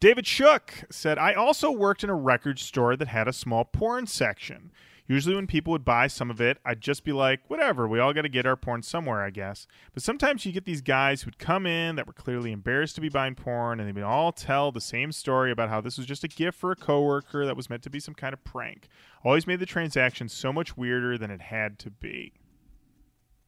[0.00, 4.06] David Shook said, I also worked in a record store that had a small porn
[4.06, 4.70] section.
[5.08, 8.12] Usually, when people would buy some of it, I'd just be like, whatever, we all
[8.12, 9.66] got to get our porn somewhere, I guess.
[9.94, 13.08] But sometimes you get these guys who'd come in that were clearly embarrassed to be
[13.08, 16.24] buying porn, and they would all tell the same story about how this was just
[16.24, 18.88] a gift for a coworker that was meant to be some kind of prank.
[19.24, 22.34] Always made the transaction so much weirder than it had to be.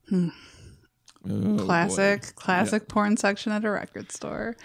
[0.09, 0.29] Hmm.
[1.29, 1.65] Oh, boy.
[1.65, 4.57] Classic, classic porn section at a record store.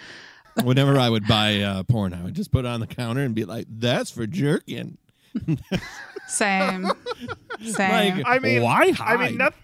[0.64, 3.36] Whenever I would buy uh, porn, I would just put it on the counter and
[3.36, 4.98] be like, "That's for jerking."
[6.28, 6.90] Same.
[7.62, 8.16] Same.
[8.18, 9.62] Like, I mean, why I mean, nothing,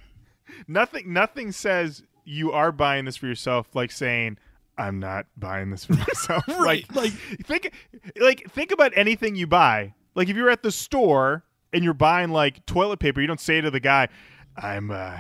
[0.67, 4.37] nothing, nothing says you are buying this for yourself like saying,
[4.77, 7.13] "I'm not buying this for myself." Right, Like,
[7.45, 7.71] think,
[8.19, 9.93] like, think about anything you buy.
[10.13, 13.61] Like, if you're at the store and you're buying like toilet paper, you don't say
[13.61, 14.09] to the guy,
[14.57, 15.17] "I'm, uh,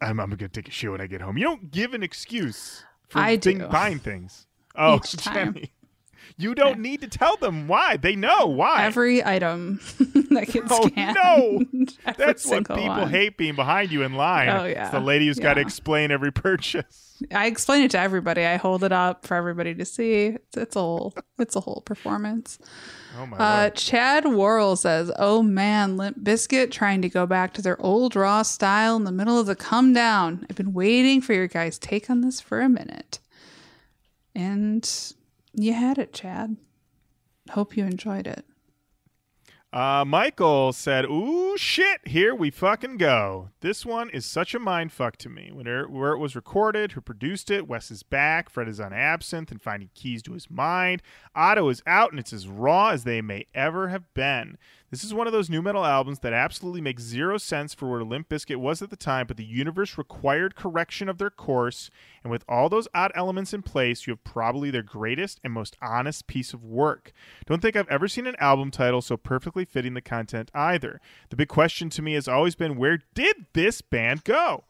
[0.00, 2.84] I'm, I'm gonna take a shit when I get home." You don't give an excuse
[3.08, 3.66] for I thing- do.
[3.66, 4.46] buying things.
[4.76, 4.98] Oh.
[5.04, 5.72] Jenny.
[6.36, 7.98] You don't need to tell them why.
[7.98, 8.84] They know why.
[8.86, 9.78] Every item
[10.30, 11.16] that gets Oh, scanned.
[11.22, 11.84] no.
[12.16, 13.10] That's what people one.
[13.10, 14.48] hate being behind you in line.
[14.48, 14.90] Oh, It's yeah.
[14.90, 17.22] the lady who's got to explain every purchase.
[17.30, 18.46] I explain it to everybody.
[18.46, 20.26] I hold it up for everybody to see.
[20.28, 22.58] It's, it's a whole it's a whole performance.
[23.18, 23.74] Oh my Uh, lord.
[23.74, 28.40] Chad Worrell says, "Oh man, Limp Bizkit trying to go back to their old raw
[28.40, 30.46] style in the middle of the come down.
[30.48, 33.18] I've been waiting for your guys' take on this for a minute,
[34.34, 35.14] and
[35.52, 36.56] you had it, Chad.
[37.50, 38.44] Hope you enjoyed it.
[39.72, 43.50] Uh, Michael said, "Ooh shit, here we fucking go.
[43.60, 45.52] This one is such a mind fuck to me.
[45.52, 49.52] Where, where it was recorded, who produced it, Wes is back, Fred is on absinthe
[49.52, 51.02] and finding keys to his mind.
[51.36, 54.58] Otto is out, and it's as raw as they may ever have been.
[54.90, 58.02] This is one of those nu metal albums that absolutely makes zero sense for where
[58.02, 61.92] Limp Bizkit was at the time, but the universe required correction of their course,
[62.24, 65.76] and with all those odd elements in place, you have probably their greatest and most
[65.80, 67.12] honest piece of work.
[67.46, 71.00] Don't think I've ever seen an album title so perfectly fitting the content either.
[71.28, 74.64] The big question to me has always been where did this band go?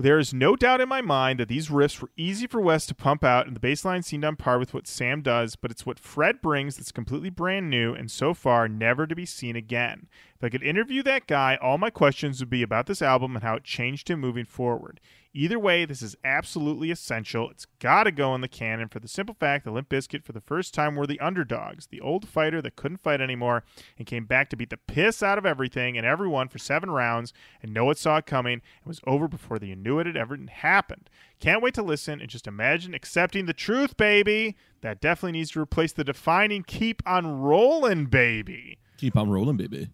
[0.00, 2.94] There is no doubt in my mind that these riffs were easy for Wes to
[2.94, 5.84] pump out, and the bass line seemed on par with what Sam does, but it's
[5.84, 10.06] what Fred brings that's completely brand new and so far never to be seen again.
[10.40, 13.42] If I could interview that guy, all my questions would be about this album and
[13.42, 15.00] how it changed him moving forward.
[15.34, 17.50] Either way, this is absolutely essential.
[17.50, 20.30] It's got to go in the canon for the simple fact that Limp Bizkit, for
[20.30, 23.64] the first time, were the underdogs, the old fighter that couldn't fight anymore
[23.98, 27.32] and came back to beat the piss out of everything and everyone for seven rounds,
[27.60, 30.38] and no one saw it coming and was over before they knew it had ever
[30.48, 31.10] happened.
[31.40, 34.56] Can't wait to listen and just imagine accepting the truth, baby.
[34.82, 39.88] That definitely needs to replace the defining "keep on rolling, baby." Keep on rolling, baby.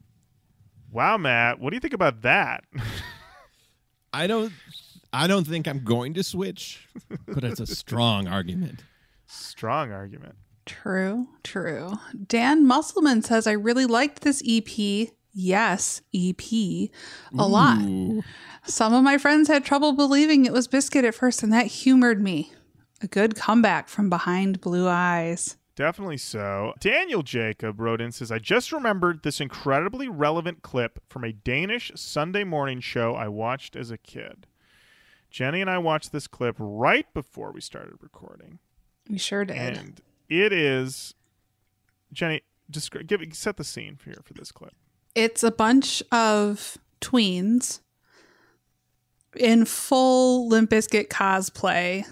[0.95, 2.63] Wow, Matt, what do you think about that?
[4.13, 4.53] I don't.
[5.13, 6.89] I don't think I'm going to switch,
[7.27, 8.85] but it's a strong argument.
[9.27, 10.37] Strong argument.
[10.67, 11.99] True, true.
[12.29, 15.09] Dan Musselman says, I really liked this EP.
[15.33, 16.41] Yes, EP.
[17.39, 17.81] A lot.
[18.65, 22.23] Some of my friends had trouble believing it was Bizkit at first, and that humored
[22.23, 22.53] me.
[23.03, 25.57] A good comeback from behind blue eyes.
[25.77, 26.73] Definitely so.
[26.79, 31.91] Daniel Jacob wrote in says, I just remembered this incredibly relevant clip from a Danish
[31.97, 34.47] Sunday morning show I watched as a kid.
[35.31, 38.61] Jenny and I watched this clip right before we started recording.
[39.11, 39.57] We sure did.
[39.57, 41.15] And it is
[42.13, 44.75] Jenny, descri- give set the scene for here for this clip.
[45.17, 47.81] it's a bunch of tweens
[49.37, 52.05] in full Limp Bizkit cosplay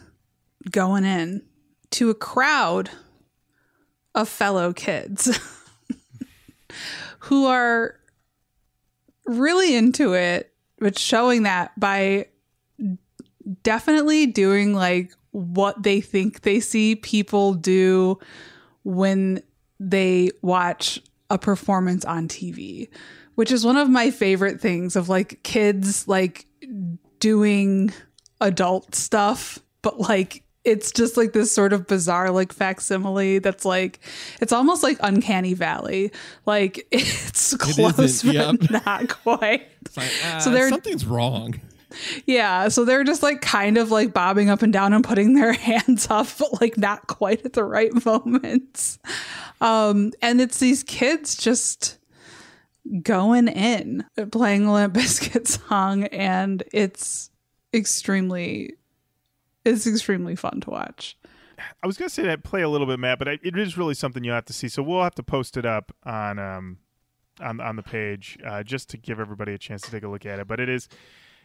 [0.71, 1.43] going in
[1.91, 2.91] to a crowd
[4.15, 5.39] of fellow kids
[7.21, 7.97] who are
[9.27, 12.27] really into it, but showing that by
[13.63, 18.19] definitely doing like what they think they see people do
[18.85, 19.43] when
[19.81, 21.01] they watch
[21.31, 22.89] a performance on TV,
[23.35, 26.47] which is one of my favorite things of like kids like
[27.19, 27.93] doing
[28.41, 33.99] adult stuff, but like it's just like this sort of bizarre like facsimile that's like
[34.41, 36.13] it's almost like uncanny valley
[36.47, 38.71] like it's close isn't, but yep.
[38.87, 41.61] not quite like, ah, So they're- something's wrong.
[42.27, 45.53] yeah, so they're just like kind of like bobbing up and down and putting their
[45.69, 48.99] hands up, but like not quite at the right moments.
[49.61, 51.99] Um, and it's these kids just
[53.03, 57.31] going in, playing the Limp Bizkit song, and it's
[57.75, 58.75] extremely,
[59.65, 61.17] it's extremely fun to watch.
[61.83, 63.95] I was gonna say that play a little bit, Matt, but I, it is really
[63.95, 64.69] something you'll have to see.
[64.69, 66.79] So we'll have to post it up on um
[67.41, 70.27] on on the page uh, just to give everybody a chance to take a look
[70.27, 70.49] at it.
[70.49, 70.89] But it is,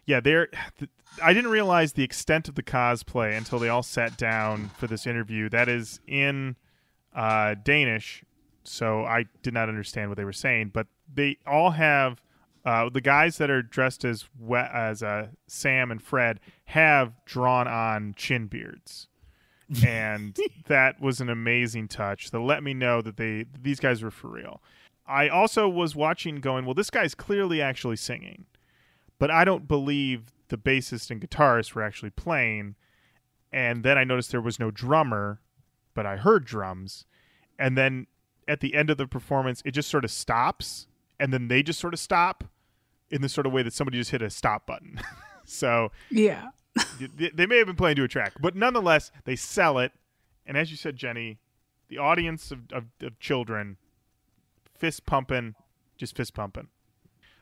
[0.06, 0.48] yeah, there.
[0.78, 0.90] Th-
[1.24, 5.06] I didn't realize the extent of the cosplay until they all sat down for this
[5.08, 5.50] interview.
[5.50, 6.56] That is in
[7.16, 8.24] uh, Danish,
[8.64, 10.72] so I did not understand what they were saying.
[10.74, 12.22] But they all have.
[12.68, 18.14] Uh, the guys that are dressed as as uh, Sam and Fred have drawn on
[18.18, 19.08] chin beards
[19.86, 20.38] and
[20.68, 24.28] that was an amazing touch that let me know that they these guys were for
[24.28, 24.62] real.
[25.08, 28.46] I also was watching going, well, this guy's clearly actually singing,
[29.18, 32.76] but I don't believe the bassist and guitarist were actually playing.
[33.52, 35.40] And then I noticed there was no drummer,
[35.94, 37.06] but I heard drums.
[37.58, 38.08] And then
[38.46, 40.88] at the end of the performance, it just sort of stops,
[41.18, 42.44] and then they just sort of stop
[43.10, 45.00] in the sort of way that somebody just hit a stop button.
[45.46, 46.50] so Yeah.
[47.00, 49.92] they they may have been playing to a track, but nonetheless, they sell it.
[50.46, 51.40] And as you said, Jenny,
[51.90, 53.78] the audience of, of, of children,
[54.78, 55.56] fist pumping,
[55.98, 56.68] just fist pumping.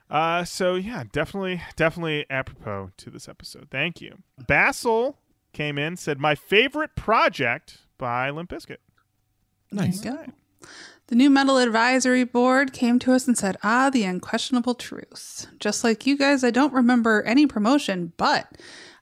[0.08, 3.68] Uh, so yeah, definitely, definitely apropos to this episode.
[3.70, 4.18] Thank you.
[4.46, 5.18] Basil
[5.52, 8.76] came in said my favorite project by Limp Bizkit.
[9.72, 10.00] Nice.
[11.08, 15.46] The nu metal advisory board came to us and said, Ah, the unquestionable truth.
[15.60, 18.48] Just like you guys, I don't remember any promotion, but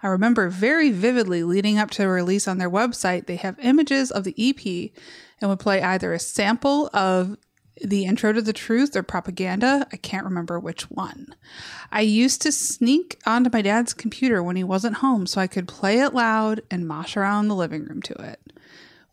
[0.03, 4.11] I remember very vividly leading up to the release on their website, they have images
[4.11, 4.93] of the EP
[5.41, 7.39] and would play either a sample of
[7.83, 9.87] the intro to the truth or propaganda.
[9.91, 11.35] I can't remember which one.
[11.91, 15.67] I used to sneak onto my dad's computer when he wasn't home so I could
[15.67, 18.41] play it loud and mosh around the living room to it.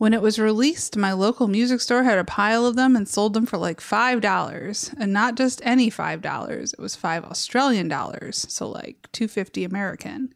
[0.02, 3.36] When it was released, my local music store had a pile of them and sold
[3.36, 4.96] them for like $5.
[5.00, 6.74] And not just any $5.
[6.74, 10.34] It was 5 Australian dollars, so like 250 American.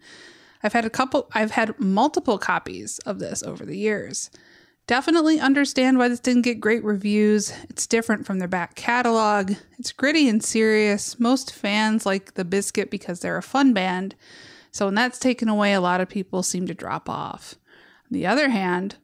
[0.62, 4.30] I've had a couple I've had multiple copies of this over the years.
[4.86, 7.52] Definitely understand why this didn't get great reviews.
[7.68, 9.54] It's different from their back catalog.
[9.80, 11.20] It's gritty and serious.
[11.20, 14.14] Most fans like the Bizkit because they're a fun band.
[14.72, 17.56] So when that's taken away, a lot of people seem to drop off.
[18.12, 18.98] On the other hand,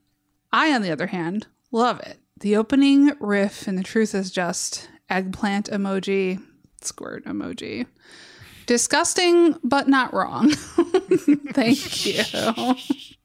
[0.54, 2.18] I, on the other hand, love it.
[2.40, 6.42] The opening riff, and the truth is just eggplant emoji.
[6.82, 7.86] squirt emoji.
[8.66, 10.52] Disgusting, but not wrong.
[11.54, 12.76] Thank you.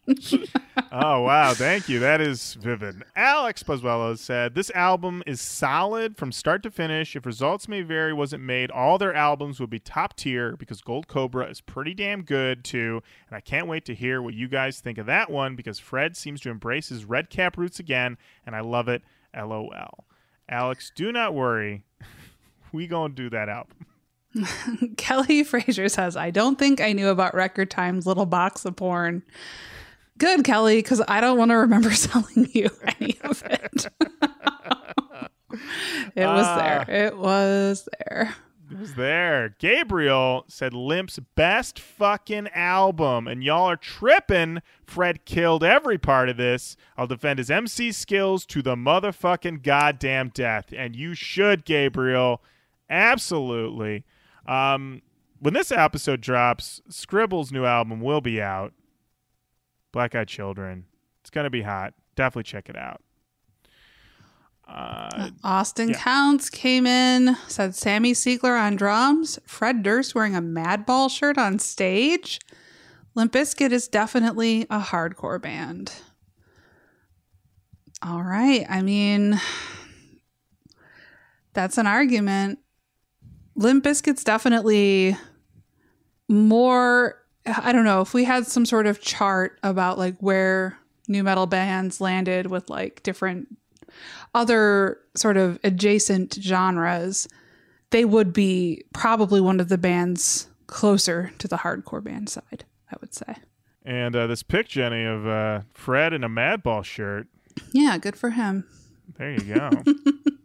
[0.92, 1.98] oh wow, thank you.
[1.98, 3.02] That is vivid.
[3.16, 7.16] Alex Pozuelo said this album is solid from start to finish.
[7.16, 11.09] If results may vary wasn't made, all their albums would be top tier because Gold
[11.09, 13.02] Cobra is pretty damn good too.
[13.28, 16.16] And I can't wait to hear what you guys think of that one because Fred
[16.16, 19.02] seems to embrace his red cap roots again, and I love it.
[19.36, 20.04] LOL.
[20.48, 21.84] Alex, do not worry.
[22.72, 23.86] we gonna do that album.
[24.96, 29.22] Kelly Fraser says, I don't think I knew about Record Time's little box of porn.
[30.18, 33.86] Good, Kelly, because I don't want to remember selling you any of it.
[36.14, 36.56] it was Ah.
[36.86, 37.06] there.
[37.06, 38.34] It was there.
[38.70, 39.54] It was there.
[39.60, 44.60] Gabriel said Limp's best fucking album, and y'all are tripping.
[44.84, 46.76] Fred killed every part of this.
[46.96, 52.42] I'll defend his MC skills to the motherfucking goddamn death, and you should, Gabriel.
[52.90, 54.04] Absolutely.
[54.46, 55.02] Um,
[55.38, 58.72] when this episode drops, Scribble's new album will be out.
[59.97, 60.84] Black Eyed Children.
[61.22, 61.94] It's gonna be hot.
[62.16, 63.01] Definitely check it out.
[64.68, 65.99] Uh, Austin Yeah.
[65.99, 71.59] Counts came in, said Sammy Siegler on drums, Fred Durst wearing a Madball shirt on
[71.59, 72.40] stage.
[73.14, 75.94] Limp Bizkit is definitely a hardcore band.
[78.03, 78.66] All right.
[78.68, 79.40] I mean,
[81.55, 82.59] that's an argument.
[83.55, 85.16] Limp Bizkit's definitely
[86.28, 87.22] more.
[87.47, 90.78] I don't know if we had some sort of chart about like where
[91.09, 93.57] nu metal bands landed with like different
[94.34, 97.28] other sort of adjacent genres,
[97.90, 102.97] they would be probably one of the bands closer to the hardcore band side, I
[103.01, 103.36] would say.
[103.84, 107.28] and uh, this pic, Jenny, of uh, Fred in a Madball shirt.
[107.72, 108.66] Yeah, good for him.
[109.16, 109.70] There you go.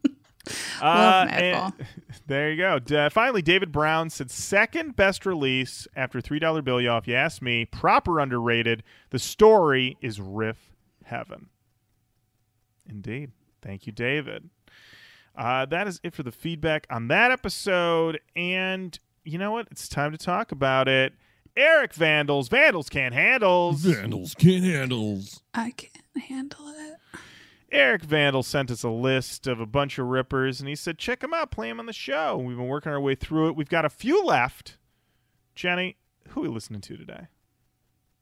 [0.82, 1.72] Love Uh,
[2.28, 2.80] there you go.
[2.80, 6.82] D- finally, David Brown said second best release after three dollar bill.
[6.82, 8.84] Y'all, if you ask me, proper underrated.
[9.10, 10.72] The story is riff
[11.04, 11.47] heaven.
[12.89, 13.32] Indeed.
[13.62, 14.49] Thank you, David.
[15.36, 18.20] Uh, that is it for the feedback on that episode.
[18.36, 19.68] And you know what?
[19.72, 21.14] It's time to talk about it.
[21.56, 22.47] Eric Vandals.
[22.49, 23.82] Vandals can't handles.
[23.82, 25.41] Vandals can't handles.
[25.54, 26.95] I can't handle it.
[27.72, 31.22] Eric Vandal sent us a list of a bunch of rippers, and he said, check
[31.22, 32.38] them out, play them on the show.
[32.38, 33.55] We've been working our way through it.
[33.55, 34.78] We've got a few left.
[35.55, 35.95] Jenny,
[36.30, 37.28] who are we listening to today?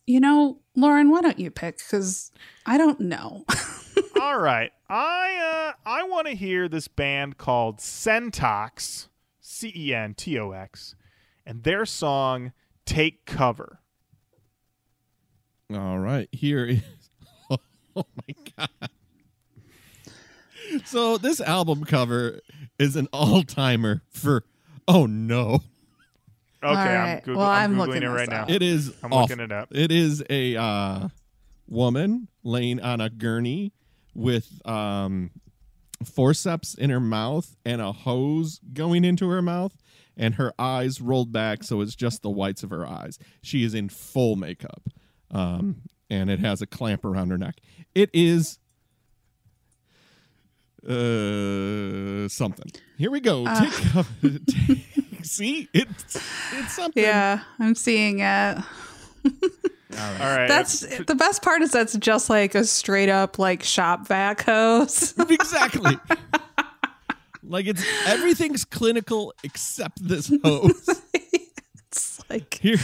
[0.06, 1.78] You know, Lauren, why don't you pick?
[1.78, 2.32] Because
[2.66, 3.46] I don't know.
[4.22, 5.36] All right, I
[5.70, 9.08] uh, I want to hear this band called Centox,
[9.40, 10.96] C E N T O X,
[11.46, 12.54] and their song
[12.86, 13.80] "Take Cover."
[15.72, 16.82] All right, here is.
[17.96, 18.90] Oh my god!
[20.86, 22.40] So this album cover
[22.78, 24.44] is an all timer for.
[24.88, 25.56] Oh no!
[25.56, 25.62] Okay,
[26.64, 27.24] All I'm, right.
[27.24, 28.46] Goog- Well, I'm I'm googling looking it right now.
[28.48, 28.90] It is.
[29.04, 29.22] I'm awful.
[29.22, 29.70] looking it up.
[29.72, 31.08] It is a uh,
[31.68, 33.74] woman laying on a gurney
[34.16, 35.32] with um,
[36.04, 39.74] forceps in her mouth and a hose going into her mouth,
[40.18, 43.20] and her eyes rolled back, so it's just the whites of her eyes.
[43.42, 44.84] She is in full makeup,
[45.32, 47.56] um, and it has a clamp around her neck.
[47.96, 48.60] It is.
[50.88, 52.72] Uh, something.
[52.98, 53.46] Here we go.
[53.46, 53.70] Uh.
[54.22, 54.86] Take, take-
[55.26, 56.16] see, it's
[56.54, 57.04] it's something.
[57.04, 58.58] yeah, I'm seeing it.
[59.92, 64.08] All right, That's the best part is that's just like a straight up like shop
[64.08, 65.14] vac hose.
[65.30, 65.98] exactly.
[67.44, 71.02] like it's everything's clinical except this hose.
[72.34, 72.78] like Here,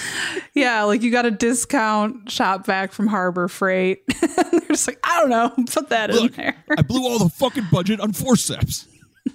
[0.54, 4.04] Yeah, like you got a discount shop vac from Harbor Freight.
[4.22, 6.56] They're just like, I don't know, put that in there.
[6.78, 8.88] I blew all the fucking budget on forceps.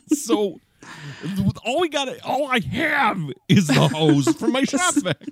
[0.09, 0.61] so
[1.65, 5.23] all we got, all I have is the hose from my shop vac.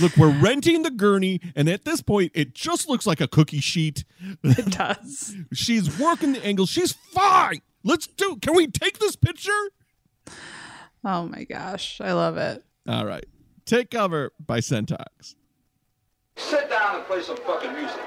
[0.00, 3.60] Look, we're renting the gurney, and at this point, it just looks like a cookie
[3.60, 4.04] sheet.
[4.44, 5.34] It does.
[5.52, 6.66] She's working the angle.
[6.66, 7.62] She's fine.
[7.82, 8.36] Let's do.
[8.40, 9.70] Can we take this picture?
[11.04, 12.62] Oh my gosh, I love it.
[12.86, 13.24] All right.
[13.64, 15.34] Take cover by Centox.
[16.36, 18.00] Sit down and play some fucking music.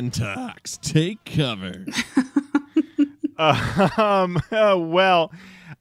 [0.00, 1.84] Centox, take cover.
[3.98, 5.30] um, uh, well,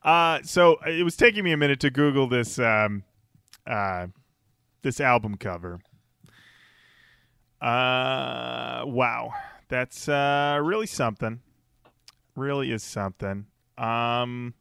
[0.04, 3.04] uh, so it was taking me a minute to Google this um,
[3.66, 4.08] uh,
[4.82, 5.80] this album cover.
[7.62, 9.32] Uh, wow,
[9.70, 11.40] that's uh, really something.
[12.36, 13.46] Really is something.
[13.78, 14.54] Um,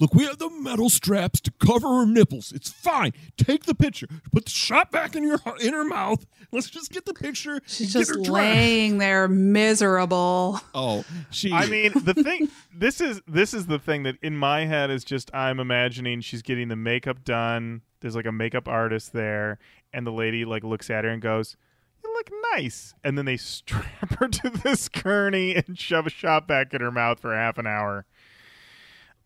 [0.00, 2.52] Look, we have the metal straps to cover her nipples.
[2.52, 3.12] It's fine.
[3.36, 4.06] Take the picture.
[4.32, 6.24] Put the shop vac in your in her mouth.
[6.52, 7.60] Let's just get the picture.
[7.66, 10.60] She's just laying there miserable.
[10.72, 11.52] Oh, she.
[11.52, 12.48] I mean, the thing.
[12.72, 16.42] This is this is the thing that in my head is just I'm imagining she's
[16.42, 17.82] getting the makeup done.
[18.00, 19.58] There's like a makeup artist there,
[19.92, 21.56] and the lady like looks at her and goes,
[22.04, 26.46] "You look nice." And then they strap her to this gurney and shove a shop
[26.46, 28.06] vac in her mouth for half an hour.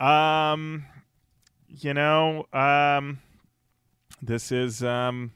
[0.02, 0.86] Um,
[1.68, 3.20] you know, um,
[4.20, 5.32] this is um,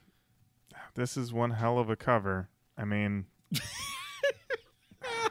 [0.95, 2.49] this is one hell of a cover.
[2.77, 3.25] I mean.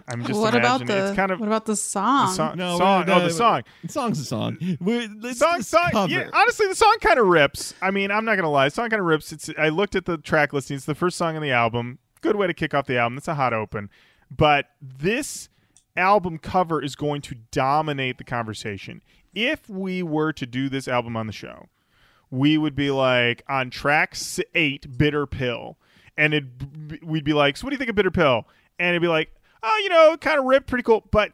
[0.08, 2.28] I'm just what about the it's kind of what about the song?
[2.28, 2.56] the song.
[2.56, 3.06] no, song.
[3.06, 3.62] no, oh, the song.
[3.82, 4.56] The song's a song.
[4.80, 5.90] We're, Song, song.
[5.90, 6.12] cover.
[6.12, 7.74] Yeah, honestly, the song kind of rips.
[7.82, 8.68] I mean, I'm not gonna lie.
[8.68, 9.32] The song kind of rips.
[9.32, 9.50] It's.
[9.58, 10.76] I looked at the track listing.
[10.76, 11.98] It's the first song on the album.
[12.20, 13.18] Good way to kick off the album.
[13.18, 13.90] It's a hot open.
[14.30, 15.48] But this
[15.96, 19.02] album cover is going to dominate the conversation.
[19.36, 21.68] If we were to do this album on the show,
[22.30, 24.16] we would be like on track
[24.54, 25.76] eight, Bitter Pill,
[26.16, 26.44] and it
[27.04, 28.48] we'd be like, so what do you think of Bitter Pill?
[28.78, 29.30] And it'd be like,
[29.62, 31.32] oh, you know, kind of ripped, pretty cool, but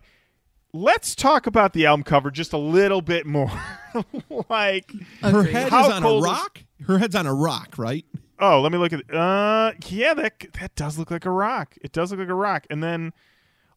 [0.73, 3.51] let's talk about the album cover just a little bit more.
[4.49, 4.91] like,
[5.21, 6.61] Her head How is on a cold is- rock.
[6.87, 8.05] Her head's on a rock, right?
[8.41, 9.15] oh, let me look at.
[9.15, 11.77] Uh, yeah, that that does look like a rock.
[11.81, 12.67] It does look like a rock.
[12.71, 13.13] And then,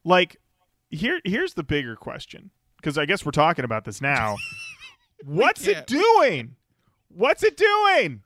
[0.04, 0.38] like,
[0.90, 4.36] here here's the bigger question because I guess we're talking about this now.
[5.24, 6.56] What's it doing?
[7.08, 8.22] What's it doing?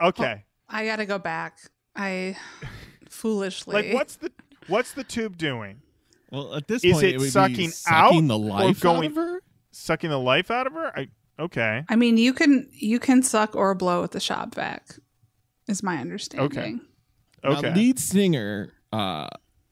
[0.00, 0.44] Okay.
[0.68, 1.58] I gotta go back.
[1.94, 2.36] I
[3.08, 4.32] foolishly like what's the
[4.66, 5.80] what's the tube doing?
[6.30, 8.98] Well, at this Is point, it would be sucking sucking out the or life going-
[8.98, 9.42] out of her.
[9.70, 10.92] Sucking the life out of her?
[10.98, 11.84] I okay.
[11.88, 14.86] I mean, you can you can suck or blow with the shop vac,
[15.68, 16.46] is my understanding.
[16.46, 16.74] Okay.
[17.44, 17.74] Okay.
[17.74, 19.28] lead singer uh,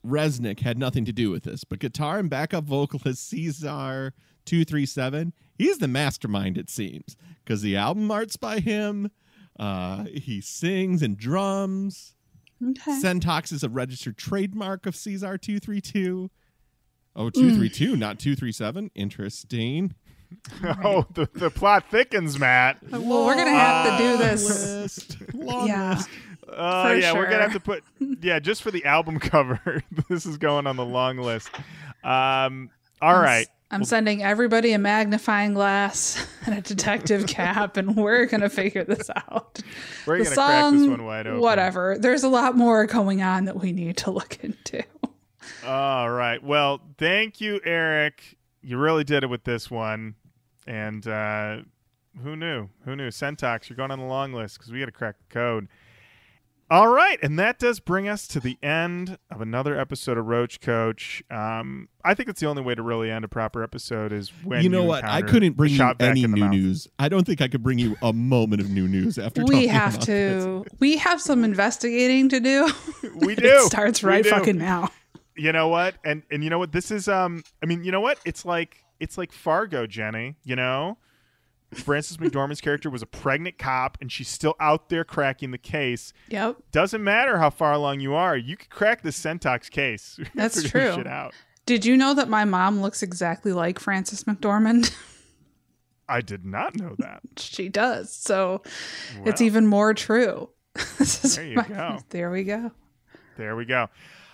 [0.06, 4.12] Resnick had nothing to do with this, but guitar and backup vocalist Caesar
[4.44, 6.58] two three seven, he's the mastermind.
[6.58, 9.10] It seems because the album art's by him.
[9.58, 12.14] Uh, he sings and drums.
[12.62, 12.98] Okay.
[13.02, 16.30] Centox is a registered trademark of Caesar two three two.
[17.14, 18.90] Oh, 232, not 237.
[18.94, 19.94] Interesting.
[20.82, 22.78] oh, the, the plot thickens, Matt.
[22.90, 24.48] well, we're gonna have to do this.
[24.48, 25.16] List.
[25.34, 25.90] Long Yeah.
[25.96, 26.08] list.
[26.48, 27.84] Oh For yeah, we're gonna have to put
[28.20, 29.82] yeah, just for the album cover.
[30.08, 31.50] this is going on the long list.
[32.04, 32.70] Um,
[33.00, 33.46] all right.
[33.70, 39.08] I'm sending everybody a magnifying glass and a detective cap, and we're gonna figure this
[39.08, 39.60] out.
[40.06, 41.40] We're the gonna song, crack this one wide open.
[41.40, 41.96] whatever.
[41.98, 44.84] There's a lot more going on that we need to look into.
[45.66, 46.42] All right.
[46.42, 48.36] Well, thank you, Eric.
[48.62, 50.16] You really did it with this one.
[50.66, 51.58] And uh,
[52.22, 52.68] who knew?
[52.84, 53.08] Who knew?
[53.08, 55.68] Centox, you're going on the long list because we got to crack the code.
[56.72, 60.58] All right, and that does bring us to the end of another episode of Roach
[60.58, 61.20] Koach.
[61.30, 64.62] Um, I think it's the only way to really end a proper episode is when
[64.62, 65.04] you know what?
[65.04, 66.50] I couldn't bring you any new mouth.
[66.50, 66.88] news.
[66.98, 69.68] I don't think I could bring you a moment of new news after we talking
[69.68, 70.44] have about this.
[70.44, 70.64] to.
[70.78, 72.70] We have some investigating to do.
[73.16, 73.46] We do.
[73.46, 73.60] it do.
[73.66, 74.88] starts right fucking now.
[75.36, 75.96] You know what?
[76.06, 76.72] And and you know what?
[76.72, 77.44] This is um.
[77.62, 78.18] I mean, you know what?
[78.24, 80.36] It's like it's like Fargo, Jenny.
[80.42, 80.96] You know,
[81.74, 86.12] Frances McDormand's character was a pregnant cop, and she's still out there cracking the case.
[86.28, 86.56] Yep.
[86.70, 90.18] Doesn't matter how far along you are, you could crack the Centox case.
[90.34, 90.94] That's true.
[90.94, 91.34] Shit out.
[91.64, 94.94] Did you know that my mom looks exactly like Frances McDormand?
[96.08, 97.20] I did not know that.
[97.36, 98.12] she does.
[98.12, 98.62] So
[99.24, 100.50] it's even more true.
[100.98, 101.98] There you my- go.
[102.10, 102.72] There we go.
[103.36, 103.88] There we go.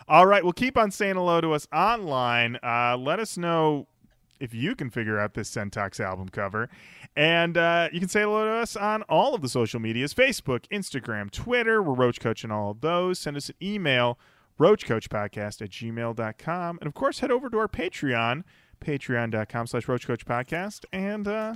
[0.08, 2.58] All right, well, keep on saying hello to us online.
[2.62, 3.86] Uh, let us know
[4.40, 6.68] if you can figure out this Centox album cover.
[7.18, 10.68] And uh, you can say hello to us on all of the social medias Facebook,
[10.68, 11.82] Instagram, Twitter.
[11.82, 13.18] We're Roach Koach and all of those.
[13.18, 14.20] Send us an email,
[14.60, 16.78] roachkoachpodcast at gmail.com.
[16.80, 18.44] And of course, head over to our Patreon,
[18.80, 21.54] patreon.com slash roachkoachpodcast, and uh,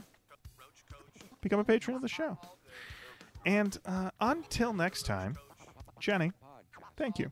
[1.41, 2.37] become a patron of the show.
[3.47, 5.37] And uh, until next time,
[6.01, 6.33] Jenny,
[6.97, 7.31] thank you.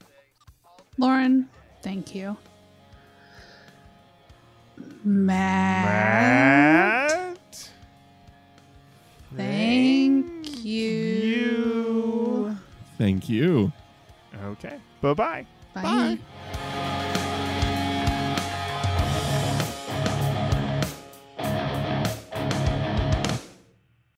[0.99, 1.49] Lauren,
[1.83, 2.37] thank you.
[5.03, 5.85] Matt,
[7.11, 7.40] Matt.
[9.37, 10.89] Thank you.
[10.89, 12.57] You.
[12.99, 13.73] Thank you.
[14.45, 14.79] Okay.
[15.01, 15.47] Bye bye.
[15.75, 16.19] Bye.